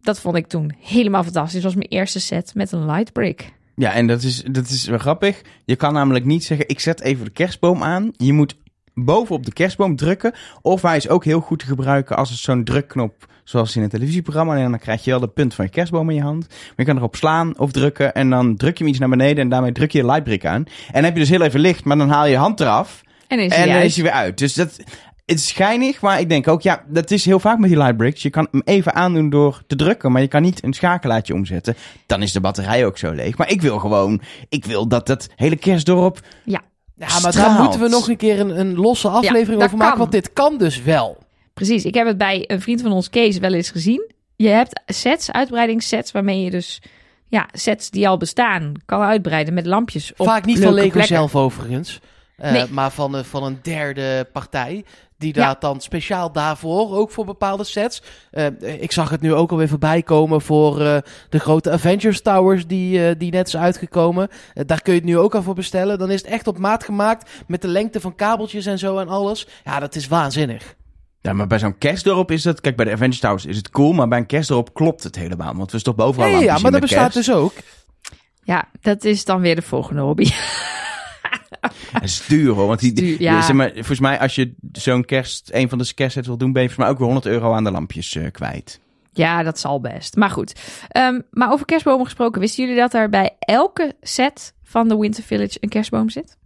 [0.00, 1.62] Dat vond ik toen helemaal fantastisch.
[1.62, 3.52] Dat was mijn eerste set met een light brick.
[3.74, 5.42] Ja, en dat is, dat is wel grappig.
[5.64, 8.10] Je kan namelijk niet zeggen, ik zet even de kerstboom aan.
[8.16, 8.56] Je moet
[8.94, 10.34] bovenop de kerstboom drukken.
[10.62, 13.88] Of hij is ook heel goed te gebruiken als het zo'n drukknop, zoals in een
[13.88, 14.56] televisieprogramma.
[14.56, 16.46] En dan krijg je wel de punt van je kerstboom in je hand.
[16.48, 19.42] Maar je kan erop slaan of drukken en dan druk je hem iets naar beneden
[19.42, 20.64] en daarmee druk je je lightbrick aan.
[20.86, 23.02] En dan heb je dus heel even licht, maar dan haal je je hand eraf
[23.26, 23.84] En dan is en hij dan uit.
[23.84, 24.38] is hij weer uit.
[24.38, 24.78] Dus dat,
[25.28, 28.22] het is schijnig, maar ik denk ook, ja, dat is heel vaak met die lightbricks.
[28.22, 31.76] Je kan hem even aandoen door te drukken, maar je kan niet een schakelaartje omzetten.
[32.06, 33.36] Dan is de batterij ook zo leeg.
[33.38, 36.60] Maar ik wil gewoon, ik wil dat dat hele kerstdorp Ja,
[36.94, 37.34] maar Straalt.
[37.34, 39.90] daar moeten we nog een keer een, een losse aflevering over maken.
[39.90, 39.98] kan.
[39.98, 41.18] Want dit kan dus wel.
[41.54, 44.12] Precies, ik heb het bij een vriend van ons, Kees, wel eens gezien.
[44.36, 46.82] Je hebt sets, uitbreidingssets, waarmee je dus
[47.28, 50.12] ja, sets die al bestaan kan uitbreiden met lampjes.
[50.16, 51.16] Op Vaak niet van leuke Lego plekken.
[51.16, 52.00] zelf overigens.
[52.38, 52.66] Eh, Nee.
[52.70, 54.84] Maar van, een- van een derde partij.
[55.18, 55.44] Die Ja.
[55.44, 58.02] daar dan speciaal daarvoor, ook voor bepaalde sets.
[58.30, 58.46] Eh,
[58.80, 60.96] ik zag het nu ook alweer voorbij komen voor eh,
[61.28, 64.28] de grote Avengers Towers die, eh, die net is uitgekomen.
[64.54, 65.98] Eh, daar kun je het nu ook al voor bestellen.
[65.98, 69.08] Dan is het echt op maat gemaakt met de lengte van kabeltjes en zo en
[69.08, 69.46] alles.
[69.64, 70.74] Ja, dat is waanzinnig.
[71.20, 72.60] Ja, maar bij zo'n kerstdorp is dat...
[72.60, 75.54] Kijk, bij de Avengers Towers is het cool, maar bij een kerstdorp klopt het helemaal.
[75.54, 77.26] Want we stoppen overal Ja, ja, lampjes maar dat bestaat kerst.
[77.26, 77.52] dus ook.
[78.44, 80.30] Ja, dat is dan weer de volgende hobby.
[81.92, 83.42] Dat is duur hoor, want die, ja.
[83.42, 86.62] zeg maar, volgens mij als je zo'n kerst, een van de kerstsets wil doen, ben
[86.62, 88.80] je volgens mij ook weer 100 euro aan de lampjes eh, kwijt.
[89.12, 90.16] Ja, dat zal best.
[90.16, 90.54] Maar goed.
[90.88, 95.22] Ehm, maar over kerstbomen gesproken, wisten jullie dat er bij elke set van de Winter
[95.22, 96.36] Village een kerstboom zit?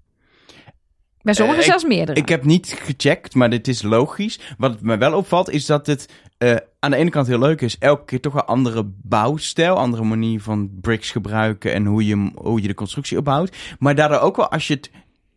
[1.22, 2.20] Bij sommigen Eh, zelfs meerdere.
[2.20, 4.40] Ik heb niet gecheckt, maar dit is logisch.
[4.58, 6.08] Wat me wel opvalt is dat het
[6.38, 7.78] eh, aan de ene kant heel leuk is.
[7.78, 12.62] Elke keer toch een andere bouwstijl, andere manier van bricks gebruiken en hoe je, hoe
[12.62, 13.56] je de constructie opbouwt.
[13.78, 14.90] Maar daardoor ook wel als je het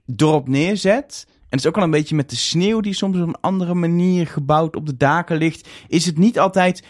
[0.05, 1.25] dorp neerzet.
[1.27, 3.73] En het is ook wel een beetje met de sneeuw die soms op een andere
[3.73, 5.67] manier gebouwd op de daken ligt.
[5.87, 6.83] Is het niet altijd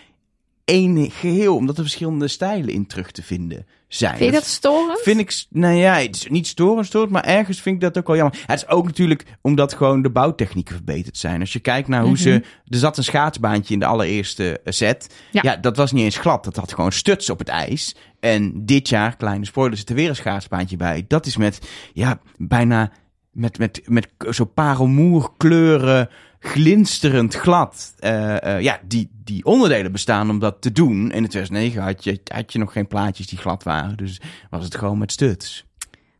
[0.65, 4.17] één geheel, omdat er verschillende stijlen in terug te vinden zijn.
[4.17, 4.99] Vind je dat storend?
[4.99, 8.07] Vind ik, nou ja, het is niet storend, storend, maar ergens vind ik dat ook
[8.07, 8.43] wel jammer.
[8.45, 11.39] Het is ook natuurlijk omdat gewoon de bouwtechnieken verbeterd zijn.
[11.39, 12.19] Als je kijkt naar hoe Mhm.
[12.21, 12.31] ze,
[12.67, 15.13] er zat een schaatsbaantje in de allereerste eh, set.
[15.31, 15.41] Ja.
[15.43, 15.55] Ja.
[15.55, 17.95] dat was niet eens glad, dat had gewoon stuts op het ijs.
[18.19, 21.05] En dit jaar, kleine spoiler, zit er weer een schaatsbaantje bij.
[21.07, 21.59] Dat is met,
[21.93, 22.91] ja, bijna
[23.31, 26.09] met, met, met zo parelmoer kleuren,
[26.45, 27.93] glinsterend glad.
[27.99, 31.11] Eh, eh, ja, die, die onderdelen bestaan om dat te doen.
[31.11, 33.97] En in 2009 had je, had je nog geen plaatjes die glad waren.
[33.97, 35.65] Dus was het gewoon met stuts.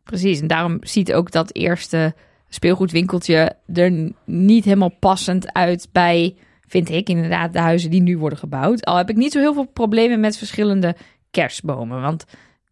[0.04, 2.14] Precies, en daarom ziet ook dat eerste
[2.48, 6.36] speelgoedwinkeltje er niet helemaal passend uit bij,
[6.66, 8.84] vind ik inderdaad, de huizen die nu worden gebouwd.
[8.84, 10.96] Al heb ik niet zo heel veel problemen met verschillende
[11.30, 12.24] kerstbomen, want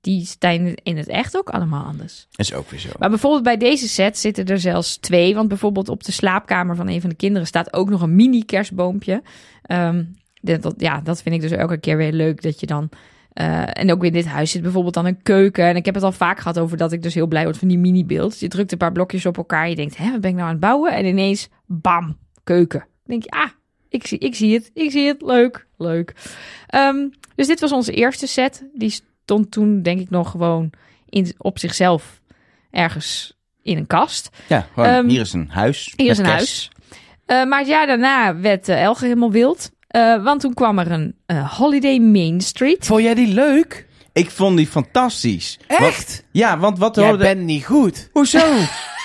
[0.04, 2.26] die zijn in het echt ook allemaal anders.
[2.36, 2.88] Is ook weer zo.
[2.98, 5.34] Maar bijvoorbeeld bij deze set zitten er zelfs twee.
[5.34, 8.44] Want bijvoorbeeld op de slaapkamer van een van de kinderen staat ook nog een mini
[8.44, 9.22] kerstboompje.
[9.62, 10.04] Ehm,
[10.40, 12.88] dat, ja, dat vind ik dus elke keer weer leuk dat je dan.
[13.32, 15.64] eh, en ook in dit huis zit bijvoorbeeld dan een keuken.
[15.64, 17.68] En ik heb het al vaak gehad over dat ik dus heel blij word van
[17.68, 18.38] die mini-beeld.
[18.38, 19.68] Je drukt een paar blokjes op elkaar.
[19.68, 20.92] Je denkt, hè, wat ben ik nou aan het bouwen?
[20.92, 22.78] En ineens, bam, keuken.
[22.78, 23.50] Dan denk je, ah,
[23.88, 24.70] ik zie, ik zie het.
[24.74, 25.22] Ik zie het.
[25.22, 26.14] Leuk, leuk.
[26.66, 28.64] Ehm, dus dit was onze eerste set.
[28.74, 30.70] Die stond toen denk ik nog gewoon
[31.08, 32.20] in, op zichzelf
[32.70, 34.28] ergens in een kast.
[34.48, 35.92] Ja, gewoon, Ehm, hier is een huis.
[35.96, 36.36] Hier is een kerst.
[36.36, 36.70] huis.
[37.26, 39.70] Eh, maar het jaar daarna werd uh, Elge helemaal wild.
[39.88, 41.14] Eh, want toen kwam er een
[41.46, 42.86] Holiday Main Street.
[42.86, 43.86] Vond jij die leuk?
[44.12, 45.58] Ik vond die fantastisch.
[45.66, 46.24] Echt?
[46.30, 46.94] Ja, want wat...
[46.94, 48.08] Jij hoorde- bent niet goed.
[48.12, 48.38] Hoezo?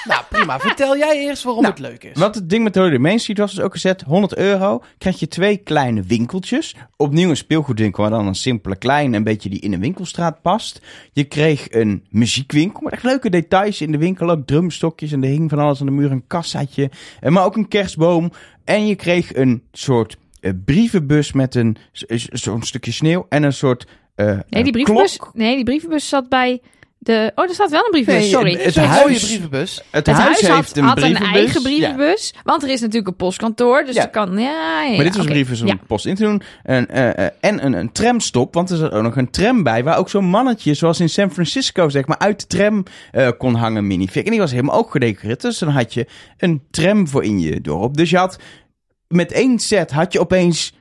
[0.03, 0.59] Nou, prima.
[0.59, 2.19] Vertel jij eerst waarom Nou, het leuk is.
[2.19, 5.27] Wat het ding met Holiday Main Street was, dus ook gezet, 100 euro, krijg je
[5.27, 6.75] twee kleine winkeltjes.
[6.97, 10.81] Opnieuw een speelgoedwinkel, maar dan een simpele kleine, een beetje die in een winkelstraat past.
[11.13, 15.29] Je kreeg een muziekwinkel, met echt leuke details in de winkel, ook drumstokjes en er
[15.29, 18.31] hing van alles aan de muur, een kassaatje, eh, maar ook een kerstboom.
[18.63, 21.77] En je kreeg een soort eh, brievenbus met een
[22.31, 25.33] zo'n stukje sneeuw en een soort eh, Nee, die brievenbus, klok.
[25.33, 26.61] nee, die brievenbus zat bij
[27.09, 27.31] de...
[27.35, 28.51] Oh, er staat wel een brievenbus, Nee, sorry.
[28.51, 29.75] het Het is een huis- brievenbus.
[29.89, 31.33] Het, Het huis, heeft had, een had een brievenbus.
[31.35, 31.67] eigen Ja.
[31.67, 32.33] brievenbus.
[32.43, 33.83] Want er is natuurlijk een postkantoor.
[33.85, 34.01] Dus Ja.
[34.03, 34.37] er kan...
[34.37, 35.75] Ja, ja, Maar dit was een brief om Ja.
[35.87, 36.41] post in te doen.
[36.63, 39.83] En, eh, eh, en een, een tramstop, want er zat ook nog een tram bij...
[39.83, 42.17] waar ook zo'n mannetje, zoals in San Francisco, zeg maar...
[42.17, 44.23] uit de tram eh, kon hangen, minifig.
[44.23, 45.41] En die was helemaal ook gedecoreerd.
[45.41, 47.97] Dus dan had je een tram voor in je dorp.
[47.97, 48.39] Dus je had
[49.07, 50.73] met één set had je opeens...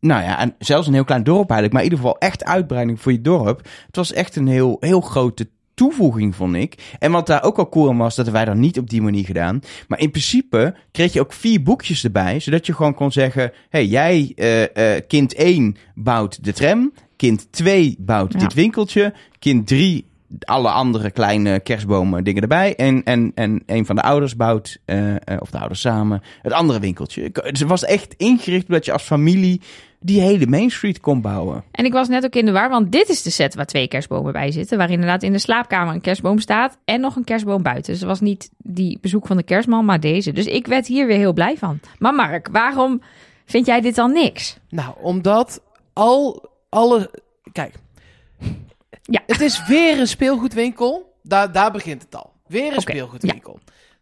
[0.00, 1.72] Nou ja, en zelfs een heel klein dorp eigenlijk...
[1.72, 3.60] maar in ieder geval echt uitbreiding voor je dorp.
[3.86, 6.96] Het was echt een heel, heel grote toevoeging, vond ik.
[6.98, 9.24] En wat daar ook al cool aan was, dat wij dat niet op die manier
[9.24, 9.60] gedaan.
[9.88, 13.86] Maar in principe kreeg je ook vier boekjes erbij, zodat je gewoon kon zeggen: hey,
[13.86, 18.38] jij, eh, eh, kind 1 bouwt de tram, kind 2 bouwt Ja.
[18.38, 20.07] dit winkeltje, kind 3
[20.40, 22.76] alle andere kleine kerstbomen dingen erbij.
[22.76, 26.52] En, en, en een van de ouders bouwt, eh, eh, of de ouders samen, het
[26.52, 27.30] andere winkeltje.
[27.32, 29.60] Het was echt ingericht dat je als familie
[30.00, 31.64] die hele Main Street kon bouwen.
[31.70, 33.88] En ik was net ook in de war, want dit is de set waar twee
[33.88, 34.78] kerstbomen bij zitten.
[34.78, 37.92] Waar inderdaad in de slaapkamer een kerstboom staat en nog een kerstboom buiten.
[37.92, 40.32] Dus het was niet die bezoek van de kerstman, maar deze.
[40.32, 41.80] Dus ik werd hier weer heel blij van.
[41.98, 43.00] Maar Mark, waarom
[43.44, 44.58] vind jij dit dan niks?
[44.68, 45.62] Nou, omdat
[45.92, 47.10] al alle...
[47.52, 47.74] Kijk.
[49.10, 49.22] Ja.
[49.26, 51.16] Het is weer een speelgoedwinkel.
[51.22, 52.32] Daar, daar begint het al.
[52.46, 53.58] Weer een speelgoedwinkel.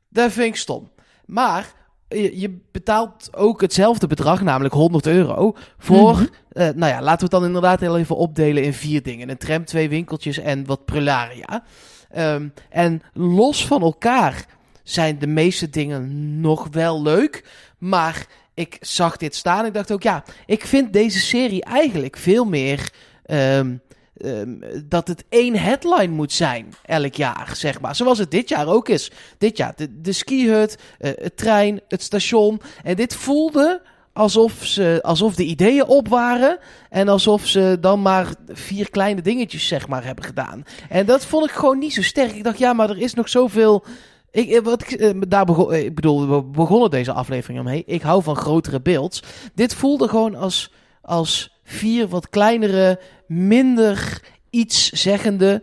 [0.08, 0.90] Dat vind ik stom.
[1.26, 1.72] Maar
[2.08, 6.12] je, je betaalt ook hetzelfde bedrag, namelijk 100 euro, voor...
[6.12, 6.26] Mhm.
[6.48, 9.28] eh, nou ja, laten we het dan inderdaad heel even opdelen in vier dingen.
[9.28, 11.64] Een tram, twee winkeltjes en wat prularia.
[12.10, 14.46] Ehm, en los van elkaar
[14.82, 17.44] zijn de meeste dingen nog wel leuk.
[17.78, 19.66] Maar ik zag dit staan.
[19.66, 22.92] Ik dacht ook, ja, ik vind deze serie eigenlijk veel meer.
[23.24, 23.74] ehm,
[24.18, 27.96] ehm, dat het één headline moet zijn elk jaar, zeg maar.
[27.96, 29.10] Zoals het dit jaar ook is.
[29.38, 32.60] Dit jaar de, de skihut, eh, het trein, het station.
[32.82, 36.58] En dit voelde alsof, ze, alsof de ideeën op waren.
[36.90, 40.64] En alsof ze dan maar vier kleine dingetjes, zeg maar, hebben gedaan.
[40.88, 42.32] En dat vond ik gewoon niet zo sterk.
[42.32, 43.84] Ik dacht, ja, maar er is nog zoveel
[44.30, 47.82] Ik, eh, wat ik, eh, daar begon, ik bedoel, we begonnen deze aflevering omheen.
[47.86, 49.22] Ik hou van grotere beelds.
[49.54, 55.62] Dit voelde gewoon als, als vier wat kleinere, minder iets zeggende.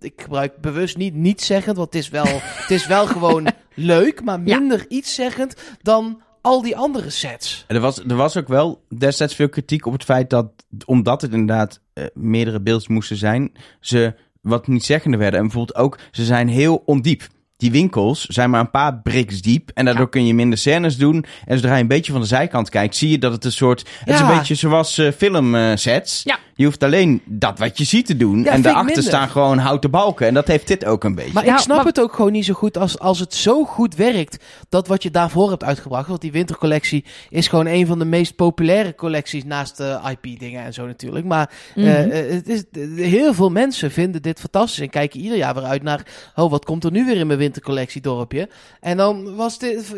[0.00, 2.26] Ik gebruik bewust niet niet zeggend, want het is wel,
[2.62, 4.58] het is wel gewoon leuk, maar Ja.
[4.58, 7.64] minder iets zeggend dan al die andere sets.
[7.68, 10.46] Er was, er was ook wel destijds veel kritiek op het feit dat,
[10.84, 15.40] omdat het inderdaad eh, meerdere beelds moesten zijn, ze wat niet zeggende werden.
[15.40, 17.28] En bijvoorbeeld ook, ze zijn heel ondiep.
[17.56, 19.70] Die winkels zijn maar een paar bricks diep.
[19.74, 20.10] En daardoor Ja.
[20.10, 21.24] kun je minder scènes doen.
[21.44, 23.88] En zodra je een beetje van de zijkant kijkt, zie je dat het een soort...
[24.04, 26.20] Het is een beetje zoals eh filmsets.
[26.24, 26.38] Ja.
[26.58, 28.42] Je hoeft alleen dat wat je ziet te doen.
[28.42, 30.26] Ja, en daarachter staan gewoon houten balken.
[30.26, 31.32] En dat heeft dit ook een beetje.
[31.32, 33.64] Maar Ja, ik snap maar- het ook gewoon niet zo goed als, als het zo
[33.64, 36.08] goed werkt dat wat je daarvoor hebt uitgebracht.
[36.08, 40.72] Want die wintercollectie is gewoon een van de meest populaire collecties naast de IP-dingen en
[40.72, 41.24] zo natuurlijk.
[41.24, 42.10] Maar eh, Mhm.
[42.10, 45.64] eh, het is, de- heel veel mensen vinden dit fantastisch en kijken ieder jaar weer
[45.64, 48.48] uit naar, oh wat komt er nu weer in mijn wintercollectie dorpje.
[48.80, 49.94] En dan was dit,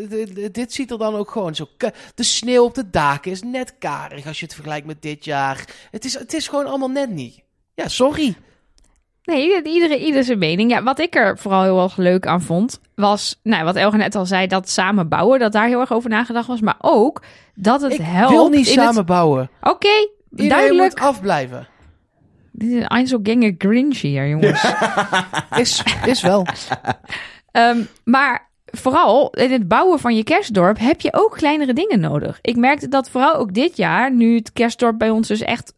[0.55, 1.69] dit, ziet er dan ook gewoon zo,
[2.15, 5.65] de sneeuw op de daken is net karig als je het vergelijkt met dit jaar.
[5.91, 7.41] Het is, het is gewoon allemaal net niet.
[7.75, 8.35] Ja, sorry.
[9.23, 10.71] Nee, iedere, ieder zijn mening.
[10.71, 14.15] Ja, wat ik er vooral heel erg leuk aan vond, was, nou, wat Elge net
[14.15, 16.61] al zei, dat samen bouwen, dat daar heel erg over nagedacht was.
[16.61, 17.23] Maar ook
[17.55, 18.31] dat het Ik helpt.
[18.33, 19.51] wil niet in het- samen bouwen.
[19.61, 19.89] Oké,
[20.31, 20.99] Iedereen duidelijk.
[20.99, 21.69] moet afblijven.
[22.53, 24.73] Dit is een Einzelganger Grinch hier, jongens.
[25.57, 26.47] Is, is wel.
[27.51, 32.39] Ehm, maar vooral in het bouwen van je kerstdorp heb je ook kleinere dingen nodig.
[32.43, 35.75] Ik merkte dat vooral ook dit jaar, nu het kerstdorp bij ons dus echt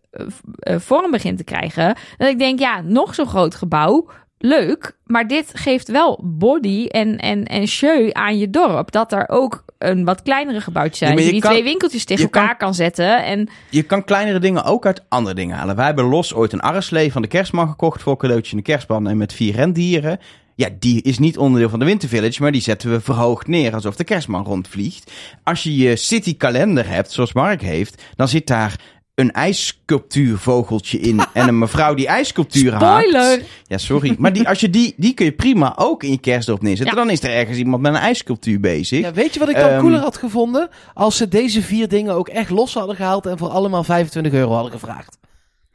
[0.63, 5.51] vorm begint te krijgen, dat ik denk, ja, nog zo'n groot gebouw, leuk, maar dit
[5.55, 8.91] geeft wel body en, en, en show aan je dorp.
[8.91, 11.19] Dat er ook een wat kleinere gebouwtje zijn.
[11.19, 13.25] Ja, je die kan- twee winkeltjes tegen kan- elkaar kan, zetten.
[13.25, 15.77] En Je kan kleinere dingen ook uit andere dingen halen.
[15.77, 19.09] Wij hebben los ooit een arreslee van de kerstman gekocht voor cadeautje in de kerstman
[19.09, 20.19] en met vier rendieren.
[20.55, 23.75] Ja, die is niet onderdeel van de Winter Village, maar die zetten we verhoogd neer
[23.75, 25.13] alsof de kerstman rondvliegt.
[25.45, 28.81] Als je je city kalender hebt, zoals Mark heeft, dan zit daar
[29.21, 33.43] een ijssculptuurvogeltje in en een mevrouw die ijssculptuur spoiler!
[33.67, 34.15] Ja, sorry.
[34.19, 36.97] Maar die, als je die, die kun je prima ook in je kerstdorp neerzetten.
[36.97, 37.03] Ja.
[37.03, 39.01] Dan is er ergens iemand met een ijssculptuur bezig.
[39.01, 40.69] Ja, weet je wat ik dan Ehm, cooler had gevonden?
[40.95, 44.53] Als ze deze vier dingen ook echt los hadden gehaald en voor allemaal 25 euro
[44.53, 45.19] hadden gevraagd.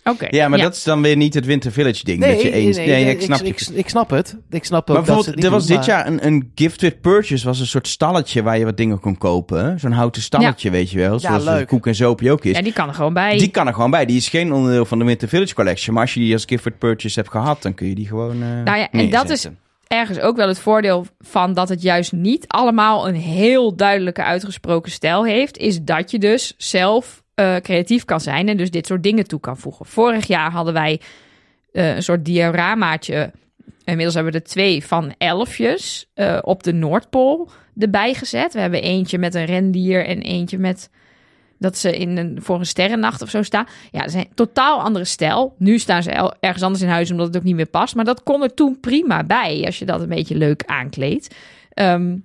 [0.09, 0.27] Oké.
[0.29, 2.25] Ja, maar dat is dan weer niet het Winter Village ding.
[2.25, 2.77] dat je eens...
[2.77, 3.45] Nee, nee, ik snap je.
[3.45, 4.37] ik, ik snap het.
[4.49, 6.81] Ik snap ook Maar dat bijvoorbeeld, er was doen, dit maar- jaar een, een gift
[6.81, 9.79] with purchase, was een soort stalletje waar je wat dingen kon kopen.
[9.79, 11.19] Zo'n houten stalletje, weet je wel.
[11.19, 11.59] Zoals leuk.
[11.59, 12.55] de koek en zoopje ook is.
[12.55, 13.37] Ja, die kan er gewoon bij.
[13.37, 14.05] Die kan er gewoon bij.
[14.05, 15.93] Die is geen onderdeel van de Winter Village Collection.
[15.93, 18.41] Maar als je die als gift with purchase hebt gehad, dan kun je die gewoon
[18.43, 19.47] eh Nou ja, en dat is
[19.87, 24.91] ergens ook wel het voordeel van dat het juist niet allemaal een heel duidelijke uitgesproken
[24.91, 29.03] stijl heeft, is dat je dus zelf eh, creatief kan zijn en dus dit soort
[29.03, 29.85] dingen toe kan voegen.
[29.85, 31.01] Vorig jaar hadden wij
[31.71, 33.31] eh, een soort dioramaatje.
[33.83, 38.53] Inmiddels hebben we er twee van elfjes eh, op de Noordpool erbij gezet.
[38.53, 40.89] We hebben eentje met een rendier en eentje met
[41.59, 43.67] dat ze in een, voor een sterrennacht of zo staan.
[43.91, 45.55] Ja, dat een totaal andere stijl.
[45.57, 47.95] Nu staan ze ergens anders in huis omdat het ook niet meer past.
[47.95, 51.35] Maar dat kon er toen prima bij als je dat een beetje leuk aankleedt.
[51.73, 52.17] Ehm,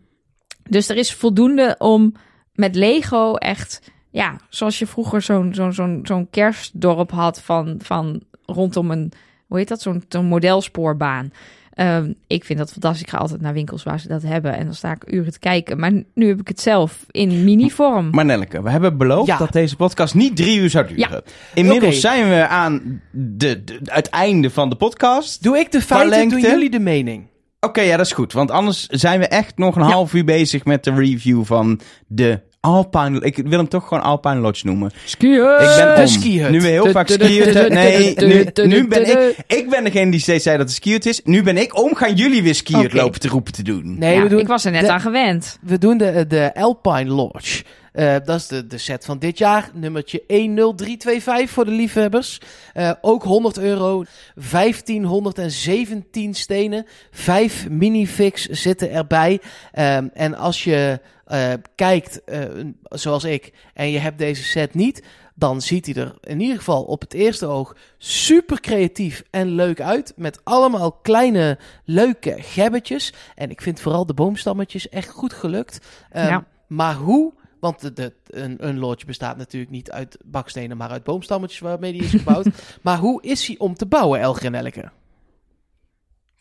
[0.68, 2.14] dus er is voldoende om
[2.52, 8.20] met Lego echt, ja, zoals je vroeger zo'n zo'n zo'n zo'n kerstdorp had van, van
[8.46, 9.12] rondom een,
[9.46, 11.32] hoe heet dat, zo'n zo'n modelspoorbaan.
[11.70, 13.02] Ehm, ik vind dat fantastisch.
[13.02, 14.56] Ik ga altijd naar winkels waar ze dat hebben.
[14.56, 15.78] En dan sta ik uren te kijken.
[15.78, 18.10] Maar nu heb ik het zelf in mini-vorm.
[18.10, 19.36] Maar Nelleke, we hebben beloofd Ja.
[19.36, 21.22] dat deze podcast niet drie uur zou duren.
[21.54, 25.42] Inmiddels zijn we aan de, de, het einde van de podcast.
[25.42, 27.26] Doe ik de feiten, doen jullie de mening.
[27.60, 28.32] Oké, ja, dat is goed.
[28.32, 29.88] Want anders zijn we echt nog een Ja.
[29.90, 33.20] half uur bezig met de review van de Alpine...
[33.20, 34.90] Ik wil hem toch gewoon Alpine Lodge noemen.
[35.04, 35.60] Skiën!
[35.60, 36.06] Ik ben om.
[36.06, 36.50] skihut.
[36.50, 37.72] Nu we heel vaak skiën.
[37.72, 39.36] Nee, nu, nu ben ik...
[39.46, 41.20] Ik ben degene die steeds zei dat het skihut is.
[41.24, 41.94] Nu ben ik om.
[41.94, 42.96] Gaan jullie weer skihut Oké.
[42.96, 43.98] lopen te roepen te doen?
[43.98, 45.58] Nee, Ja, we doen, ik was er net de- aan gewend.
[45.62, 47.62] we doen de, de Alpine Lodge.
[47.92, 49.70] Eh, dat is de, de set van dit jaar.
[49.74, 52.40] Nummertje 10325 voor de liefhebbers.
[52.72, 54.04] Eh, ook 100 euro.
[54.34, 56.86] 1517 stenen.
[57.10, 59.40] Vijf minifix zitten erbij.
[59.72, 62.42] Ehm, en als je eh, kijkt, eh,
[62.82, 65.02] zoals ik, en je hebt deze set niet...
[65.34, 69.80] dan ziet hij er in ieder geval op het eerste oog super creatief en leuk
[69.80, 70.12] uit.
[70.16, 73.12] Met allemaal kleine, leuke gebbetjes.
[73.34, 75.86] En ik vind vooral de boomstammetjes echt goed gelukt.
[76.10, 76.44] Ehm, Ja.
[76.66, 77.32] Maar hoe...
[77.60, 81.92] Want de, de, een, een lodge bestaat natuurlijk niet uit bakstenen, maar uit boomstammetjes waarmee
[81.92, 82.46] die is gebouwd.
[82.82, 84.90] maar hoe is hij om te bouwen, Elger en Elke?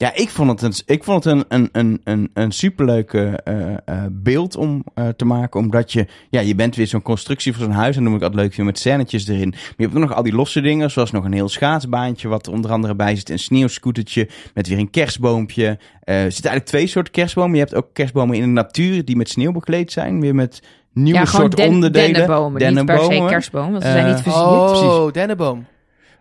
[0.01, 3.71] Ja, ik vond het een, ik vond het een, een, een, een, een superleuke eh,
[3.71, 3.77] eh,
[4.12, 5.59] beeld om eh, te maken.
[5.59, 7.95] Omdat je, ja, je bent weer zo'n constructie voor zo'n huis.
[7.95, 9.49] En dan noem ik altijd leuk vind met scènetjes erin.
[9.49, 10.91] Maar je hebt ook nog al die losse dingen.
[10.91, 13.29] Zoals nog een heel schaatsbaantje wat er onder andere bij zit.
[13.29, 15.63] Een sneeuwscootertje met weer een kerstboompje.
[15.63, 17.53] Eh, er zitten eigenlijk twee soorten kerstbomen.
[17.53, 20.21] Je hebt ook kerstbomen in de natuur die met sneeuw bekleed zijn.
[20.21, 20.62] Weer met
[20.93, 22.13] nieuwe ja, soort den- onderdelen.
[22.13, 23.29] dennenbomen, niet per se Dennenbomen.
[23.31, 24.45] kerstboom, want ze zijn niet versierd.
[24.45, 25.13] Oh, precies.
[25.13, 25.65] dennenboom.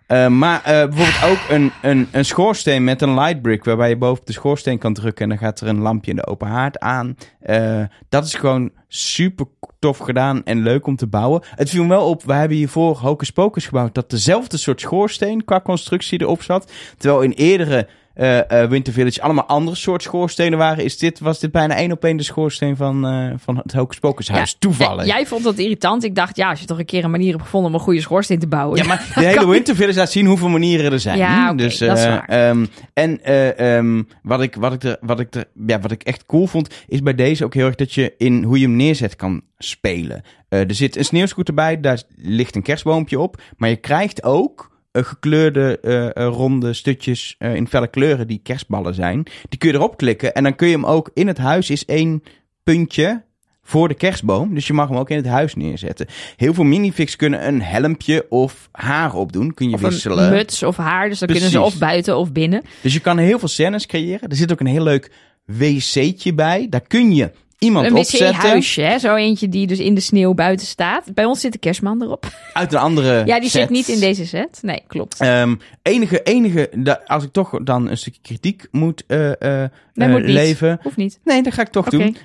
[0.09, 4.25] Eh, maar eh, bijvoorbeeld ook een, een, een schoorsteen met een lightbrick, waarbij je boven
[4.25, 7.17] de schoorsteen kan drukken en dan gaat er een lampje in de open haard aan.
[7.41, 9.47] Eh, dat is gewoon super
[9.79, 11.43] tof gedaan en leuk om te bouwen.
[11.55, 15.45] Het viel me wel op, we hebben hiervoor Hocus Pocus gebouwd, dat dezelfde soort schoorsteen
[15.45, 16.73] qua constructie erop zat.
[16.97, 21.53] Terwijl in eerdere eh, Winter Village allemaal andere soort schoorstenen waren, is dit, was dit
[21.53, 24.57] bijna één op één de schoorsteen van, eh, van het Hocus Pocus huis.
[24.59, 25.07] Toevallig.
[25.07, 26.05] Ja, jij vond dat irritant.
[26.05, 28.01] Ik dacht, ja, als je toch een keer een manier hebt gevonden om een goede
[28.01, 28.79] schoorsteen te bouwen.
[28.79, 31.19] Ja, maar de hele Winter Village laat zien hoeveel manieren er zijn.
[31.19, 32.29] Ja, oké, dus, dat is waar.
[32.29, 36.03] ehm, en eh, ehm, wat, ik, wat, ik er, wat, ik er, ja, wat ik
[36.03, 38.77] echt cool vond, is bij deze ook heel erg dat je in hoe je hem
[38.77, 40.23] neerzet kan spelen.
[40.49, 43.41] Er zit een sneeuwscooter bij, daar ligt een kerstboompje op.
[43.57, 48.95] Maar je krijgt ook gekleurde eh, eh, ronde stukjes eh, in felle kleuren die kerstballen
[48.95, 49.23] zijn.
[49.49, 51.85] Die kun je erop klikken en dan kun je hem ook in het huis is
[51.85, 52.23] één
[52.63, 53.23] puntje
[53.63, 54.55] voor de kerstboom.
[54.55, 56.07] Dus je mag hem ook in het huis neerzetten.
[56.37, 59.55] Heel veel minifigs kunnen een helmpje of haar opdoen.
[59.55, 60.31] Kun je Of een wisselen.
[60.31, 62.63] muts of haar, dus dan kunnen ze of buiten of binnen.
[62.83, 64.29] Dus je kan heel veel scènes creëren.
[64.29, 65.11] Er zit ook een heel leuk
[65.45, 66.67] wc'tje bij.
[66.71, 68.29] Daar kun je iemand Een opzetten.
[68.29, 68.99] wc-huisje, hè?
[68.99, 71.15] zo eentje die dus in de sneeuw buiten staat.
[71.15, 72.27] Bij ons zit de kerstman erop.
[72.53, 74.59] Uit een andere Ja, die zit niet in deze set.
[74.63, 75.21] Nee, klopt.
[75.21, 76.71] Ehm, enige, enige,
[77.07, 79.31] als ik toch dan een stukje kritiek moet eh,
[79.63, 80.25] eh, Nee, eh, niet.
[80.25, 80.79] leven.
[80.83, 81.19] Hoeft niet.
[81.25, 82.17] Nee, dat ga ik toch doen.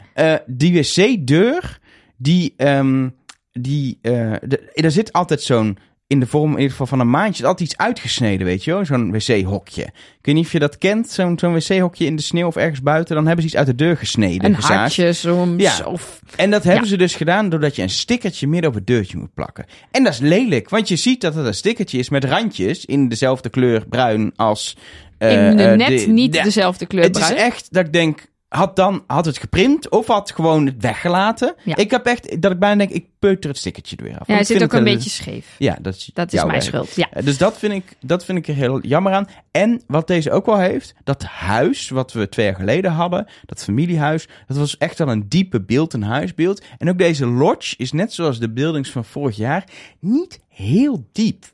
[0.46, 1.80] Die wc-deur,
[2.18, 3.10] die, ehm,
[3.52, 5.78] die, de- er zit altijd zo'n,
[6.14, 8.86] in de vorm in ieder geval van een maandje, altijd iets uitgesneden, weet je wel?
[8.86, 9.82] Zo'n wc-hokje.
[9.84, 12.82] Ik weet niet of je dat kent, zo'n zo'n wc-hokje in de sneeuw of ergens
[12.82, 13.16] buiten.
[13.16, 14.80] Dan hebben ze iets uit de deur gesneden, Een gezaagd.
[14.80, 15.62] hartje soms.
[15.62, 15.86] Ja.
[15.86, 16.90] Of, En dat hebben Ja.
[16.90, 19.66] ze dus gedaan doordat je een stickertje midden op het deurtje moet plakken.
[19.92, 23.08] En dat is lelijk, want je ziet dat het een stickertje is met randjes in
[23.08, 24.78] dezelfde kleur bruin als...
[25.18, 27.94] eh, in de eh, net de- niet de- dezelfde kleur het is echt dat ik
[27.94, 31.56] denk, had dan had het geprint of had gewoon het weggelaten.
[31.64, 31.76] Ja.
[31.76, 34.28] Ik heb echt dat ik bijna denk, ik peuter het stickertje er weer af.
[34.28, 35.56] Ja, ik zit ook een het, beetje scheef.
[35.58, 36.64] Ja, dat is, Dat is mijn werk.
[36.64, 36.96] schuld.
[36.96, 37.08] Ja.
[37.12, 39.28] Eh, Dus dat vind, ik, dat vind ik er heel jammer aan.
[39.52, 43.64] En wat deze ook wel heeft, dat huis wat we twee jaar geleden hadden, dat
[43.64, 46.64] familiehuis, dat was echt wel een diepe beeld, een huisbeeld.
[46.78, 49.64] En ook deze lodge is net zoals de buildings van vorig jaar
[50.00, 51.46] niet heel diep.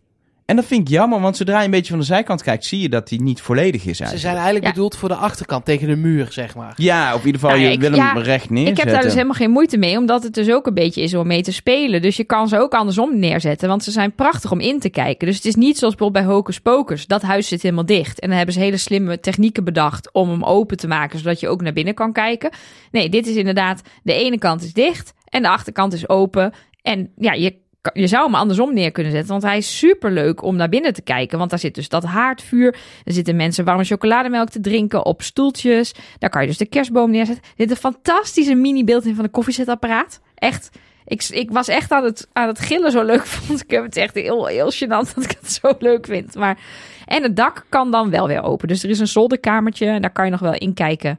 [0.50, 2.80] En dat vind ik jammer, want zodra je een beetje van de zijkant kijkt, zie
[2.82, 4.22] je dat die niet volledig is Ze eigenlijk.
[4.22, 4.72] zijn eigenlijk Ja.
[4.72, 6.74] bedoeld voor de achterkant, tegen de muur, zeg maar.
[6.76, 8.68] Ja, in ieder geval, Nou je ik- wil hem ja, recht neerzetten.
[8.72, 11.14] Ik heb daar dus helemaal geen moeite mee, omdat het dus ook een beetje is
[11.14, 12.02] om mee te spelen.
[12.02, 15.28] Dus je kan ze ook andersom neerzetten, want ze zijn prachtig om in te kijken.
[15.28, 17.08] Dus het is niet zoals bijvoorbeeld bij Hocus Pocus.
[17.08, 18.20] Dat huis zit helemaal dicht.
[18.20, 21.48] En dan hebben ze hele slimme technieken bedacht om hem open te maken, zodat je
[21.48, 22.50] ook naar binnen kan kijken.
[22.92, 26.54] Nee, dit is inderdaad, de ene kant is dicht en de achterkant is open.
[26.82, 27.56] En ja, je,
[27.94, 30.94] je zou hem andersom neer kunnen zetten, want hij is super leuk om naar binnen
[30.94, 31.38] te kijken.
[31.38, 32.76] Want daar zit dus dat haardvuur.
[33.04, 35.94] Er zitten mensen warme chocolademelk te drinken op stoeltjes.
[36.18, 37.44] Daar kan je dus de kerstboom neerzetten.
[37.46, 40.22] Er zit een fantastische mini-beeld in van een koffiezetapparaat.
[40.36, 40.70] Echt.
[41.06, 43.64] Ik, ik was echt aan het, aan het gillen zo leuk vond.
[43.64, 46.36] Ik heb het echt heel, heel gênant dat ik het zo leuk vind.
[46.36, 46.60] Maar,
[47.06, 48.68] en het dak kan dan wel weer open.
[48.68, 51.18] Dus er is een zolderkamertje en daar kan je nog wel inkijken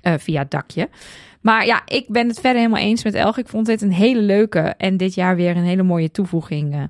[0.00, 0.88] eh via het dakje.
[1.42, 3.38] Maar ja, ik ben het verder helemaal eens met Elg.
[3.38, 6.82] Ik vond dit een hele leuke en dit jaar weer een hele mooie toevoeging eh,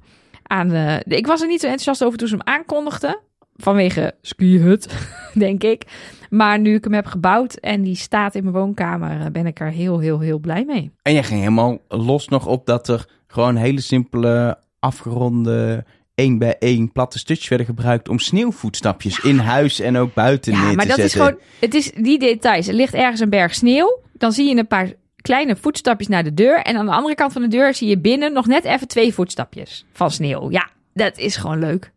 [0.43, 1.03] aan de...
[1.05, 3.19] Ik was er niet zo enthousiast over toen ze hem aankondigden.
[3.57, 5.85] Vanwege Ski Hut, denk ik.
[6.31, 9.61] Maar nu ik hem heb gebouwd en die staat in mijn woonkamer, eh, ben ik
[9.61, 10.91] er heel, heel, heel blij mee.
[11.03, 15.85] En jij ging helemaal los nog op dat er gewoon hele simpele, afgeronde,
[16.15, 20.71] één bij één platte stukjes werden gebruikt om sneeuwvoetstapjes in huis en ook buiten neer
[20.71, 21.05] te maar dat zetten.
[21.05, 22.69] is gewoon, het is die details.
[22.69, 26.35] Er ligt ergens een berg sneeuw, dan zie je een paar kleine voetstapjes naar de
[26.35, 26.59] deur.
[26.59, 29.15] En aan de andere kant van de deur zie je binnen nog net even twee
[29.15, 30.51] voetstapjes van sneeuw.
[30.51, 31.93] Ja, dat is gewoon leuk.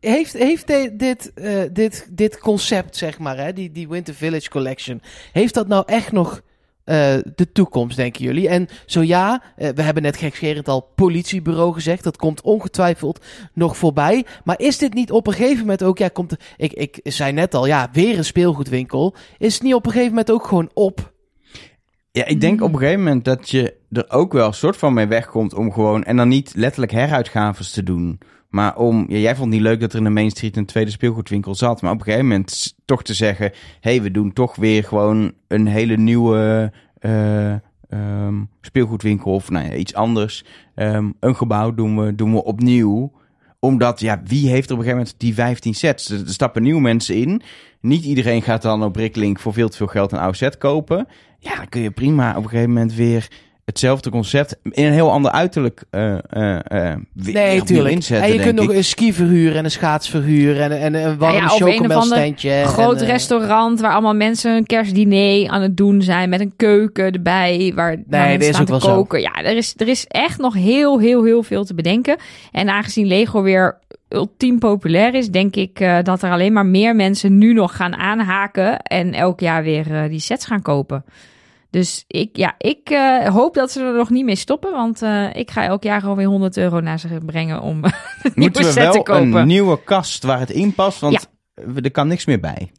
[0.00, 0.66] Heeft, heeft
[0.98, 5.68] dit, eh, dit, dit concept, zeg maar, hè, die, die Winter Village Collection, heeft dat
[5.68, 6.42] nou echt nog
[6.86, 8.48] eh, de toekomst, denken jullie?
[8.48, 13.76] En zo ja, eh, we hebben net gekscherend al politiebureau gezegd, dat komt ongetwijfeld nog
[13.76, 14.26] voorbij.
[14.44, 17.54] Maar is dit niet op een gegeven moment ook, ja, komt, ik, ik zei net
[17.54, 19.14] al, ja, weer een speelgoedwinkel.
[19.38, 21.12] Is het niet op een gegeven moment ook gewoon op?
[22.10, 24.94] Ja, ik denk op een gegeven moment dat je er ook wel een soort van
[24.94, 28.18] mee wegkomt om gewoon, en dan niet letterlijk heruitgaves te doen.
[28.48, 30.90] Maar om, ja, jij vond niet leuk dat er in de Main Street een tweede
[30.90, 31.82] speelgoedwinkel zat.
[31.82, 35.32] Maar op een gegeven moment toch te zeggen, hé, hey, we doen toch weer gewoon
[35.48, 37.52] een hele nieuwe eh,
[37.88, 40.44] ehm, speelgoedwinkel of nou ja, iets anders.
[40.74, 43.12] Ehm, een gebouw doen we, doen we opnieuw.
[43.58, 46.10] Omdat, ja, wie heeft er op een gegeven moment die 15 sets?
[46.10, 47.42] Er, er stappen nieuwe mensen in.
[47.80, 51.08] Niet iedereen gaat dan op Bricklink voor veel te veel geld een oude set kopen.
[51.38, 53.28] Ja, dan kun je prima op een gegeven moment weer
[53.66, 57.94] hetzelfde concept in een heel ander uiterlijk eh eh eh, weer- Nee, tuurlijk.
[57.94, 58.76] inzetten, en je denk kunt nog ik.
[58.76, 62.66] een ski verhuren en een schaats verhuren en, en een warme Ja, ja, of een
[62.66, 67.12] groot en, restaurant waar allemaal mensen een kerstdiner aan het doen zijn met een keuken
[67.12, 68.94] erbij waar, mensen staan ook te wel zo.
[68.94, 69.20] koken.
[69.20, 72.16] Ja, er is, er is echt nog heel, heel, heel veel te bedenken.
[72.52, 76.96] En aangezien Lego weer ultiem populair is, denk ik eh, dat er alleen maar meer
[76.96, 81.04] mensen nu nog gaan aanhaken en elk jaar weer die sets gaan kopen.
[81.76, 85.34] Dus ik, ja, ik eh, hoop dat ze er nog niet mee stoppen, want eh,
[85.34, 87.92] ik ga elk jaar gewoon weer 100 euro naar ze brengen om een
[88.34, 89.34] Moeten we set te wel kopen.
[89.36, 91.28] een nieuwe kast waar het in past, want
[91.82, 92.70] er kan niks meer bij.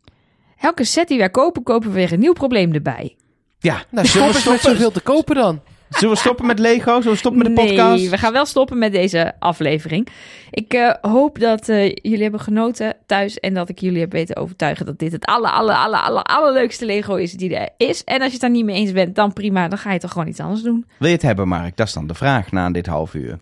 [0.60, 3.16] Elke set die wij kopen, kopen we weer een nieuw probleem erbij.
[3.60, 4.62] Ja, Nou, zullen we stoppen?
[4.70, 5.62] zoveel te kopen dan.
[5.90, 6.96] Zullen we stoppen met Lego?
[6.96, 8.10] Zullen we stoppen met de nee, podcast?
[8.10, 10.08] we gaan wel stoppen met deze aflevering.
[10.52, 14.36] Ik eh, hoop dat eh, jullie hebben genoten thuis en dat ik jullie heb weten
[14.36, 18.04] overtuigen dat dit het aller, aller, aller, aller, allerleukste Lego is die er is.
[18.04, 20.12] En als je het daar niet mee eens bent, dan prima, dan ga je toch
[20.12, 20.86] gewoon iets anders doen.
[21.00, 21.78] Wil je het hebben, Mark?
[21.78, 23.40] Dat is dan de vraag na dit half uur.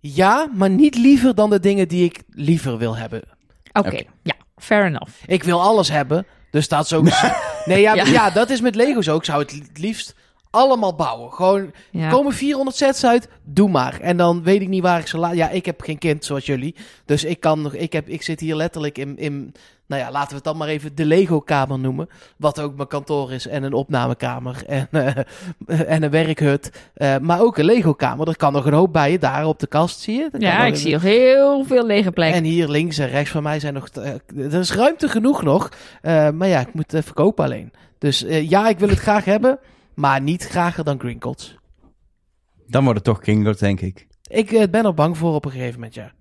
[0.00, 3.22] Ja, maar niet liever dan de dingen die ik liever wil hebben.
[3.72, 5.12] Oké, ja, fair enough.
[5.26, 7.04] Ik wil alles hebben, dus dat is ook...
[7.64, 8.04] nee, ja, Ja.
[8.04, 8.30] ja.
[8.30, 9.16] dat is met Lego zo.
[9.16, 10.14] Ik zou het li- liefst
[10.50, 11.32] allemaal bouwen.
[11.32, 12.08] Gewoon, Ja.
[12.10, 14.00] komen 400 sets uit, doe maar.
[14.00, 15.34] En dan weet ik niet waar ik ze laat.
[15.34, 16.74] Ja, ik heb geen kind zoals jullie.
[17.04, 17.74] Dus ik kan nog...
[17.74, 19.18] Ik, heb, ik zit hier letterlijk in...
[19.18, 19.54] in
[19.88, 22.08] nou ja, laten we het dan maar even de Lego-kamer noemen.
[22.36, 26.70] Wat ook mijn kantoor is en een opnamekamer en, eh, en een werkhut.
[26.94, 28.28] Eh, maar ook een Lego-kamer.
[28.28, 30.28] Er kan nog een hoop bij je, daar op de kast, zie je?
[30.38, 32.36] Ja, ik een- zie nog heel veel lege plekken.
[32.38, 33.88] en hier links en rechts van mij zijn nog...
[33.88, 35.68] eh, er is ruimte genoeg nog.
[36.02, 37.72] Maar ja, ik moet het even kopen alleen.
[37.98, 39.58] Dus ja, ik wil het graag hebben.
[39.96, 41.56] Maar niet grager dan Gringotts.
[42.66, 44.06] Dan wordt het toch Kingdom, denk ik.
[44.28, 46.12] Ik eh, ben er bang voor op een gegeven moment, ja.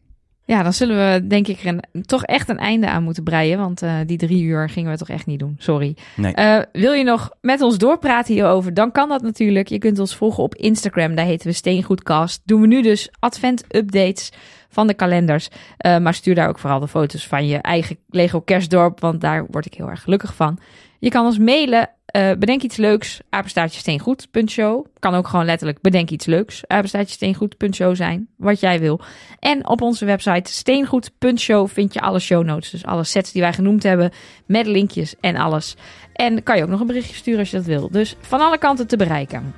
[0.46, 3.58] Ja, dan zullen we denk ik er een, toch echt een einde aan moeten breien.
[3.58, 5.56] Want eh, die drie uur gingen we toch echt niet doen.
[5.58, 5.98] Sorry.
[6.16, 6.34] Nee.
[6.34, 8.74] Eh, wil je nog met ons doorpraten hierover?
[8.74, 9.68] Dan kan dat natuurlijk.
[9.68, 11.16] Je kunt ons volgen op Instagram.
[11.16, 12.42] Daar heten we Steengoedcast.
[12.44, 14.32] Doen we nu dus advent-updates
[14.70, 15.48] van de kalenders.
[15.78, 19.00] Eh, maar stuur daar ook vooral de foto's van je eigen Lego kerstdorp.
[19.00, 20.60] Want daar word ik heel erg gelukkig van.
[21.00, 21.90] Je kan ons mailen.
[22.16, 23.20] Eh, bedenk iets leuks.
[23.30, 24.86] Apenstaartje steengoed.show.
[25.00, 26.64] Kan ook gewoon letterlijk bedenk iets leuks.
[26.68, 28.28] Apenstaartje zijn.
[28.38, 29.00] Wat jij wil.
[29.40, 32.70] En op onze website steengoed.show vind je alle show notes.
[32.70, 34.12] Dus alle sets die wij genoemd hebben.
[34.46, 35.76] Met linkjes en alles.
[36.14, 37.90] En kan je ook nog een berichtje sturen als je dat wil.
[37.92, 39.54] Dus van alle kanten te bereiken.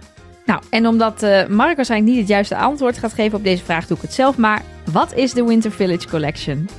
[0.46, 3.88] Nou, en omdat eh Mark waarschijnlijk niet het juiste antwoord gaat geven op deze vraag,
[3.88, 4.62] doe ik het zelf maar.
[4.92, 6.70] Wat is de Winter Village Collection?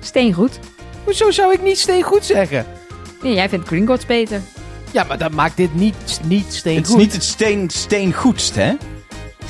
[0.00, 0.58] Steengoed.
[1.04, 2.66] Hoezo zou ik niet steengoed zeggen?
[3.22, 4.40] Nee, jij vindt Gringotts beter.
[4.92, 6.86] Ja, maar dat maakt dit niet, niet steengoed.
[6.86, 8.72] Het is niet het steen, steengoedst, hè?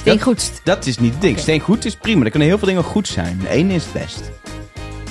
[0.01, 0.61] Steengoedst.
[0.65, 1.33] Dat is niet het ding.
[1.33, 1.43] Oké.
[1.43, 2.25] Steengoed is prima.
[2.25, 3.39] Er kunnen heel veel dingen goed zijn.
[3.39, 4.31] De ene is het best.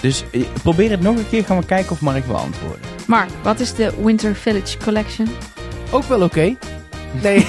[0.01, 1.45] Dus eh, probeer het nog een keer.
[1.45, 2.81] Gaan we kijken of Mark wil antwoorden.
[3.07, 5.27] Mark, wat is de Winter Village Collection?
[5.91, 6.55] Ook wel oké.
[7.21, 7.47] Nee.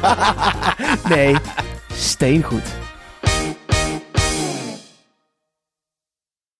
[1.14, 1.36] nee.
[1.92, 2.87] Steengoed.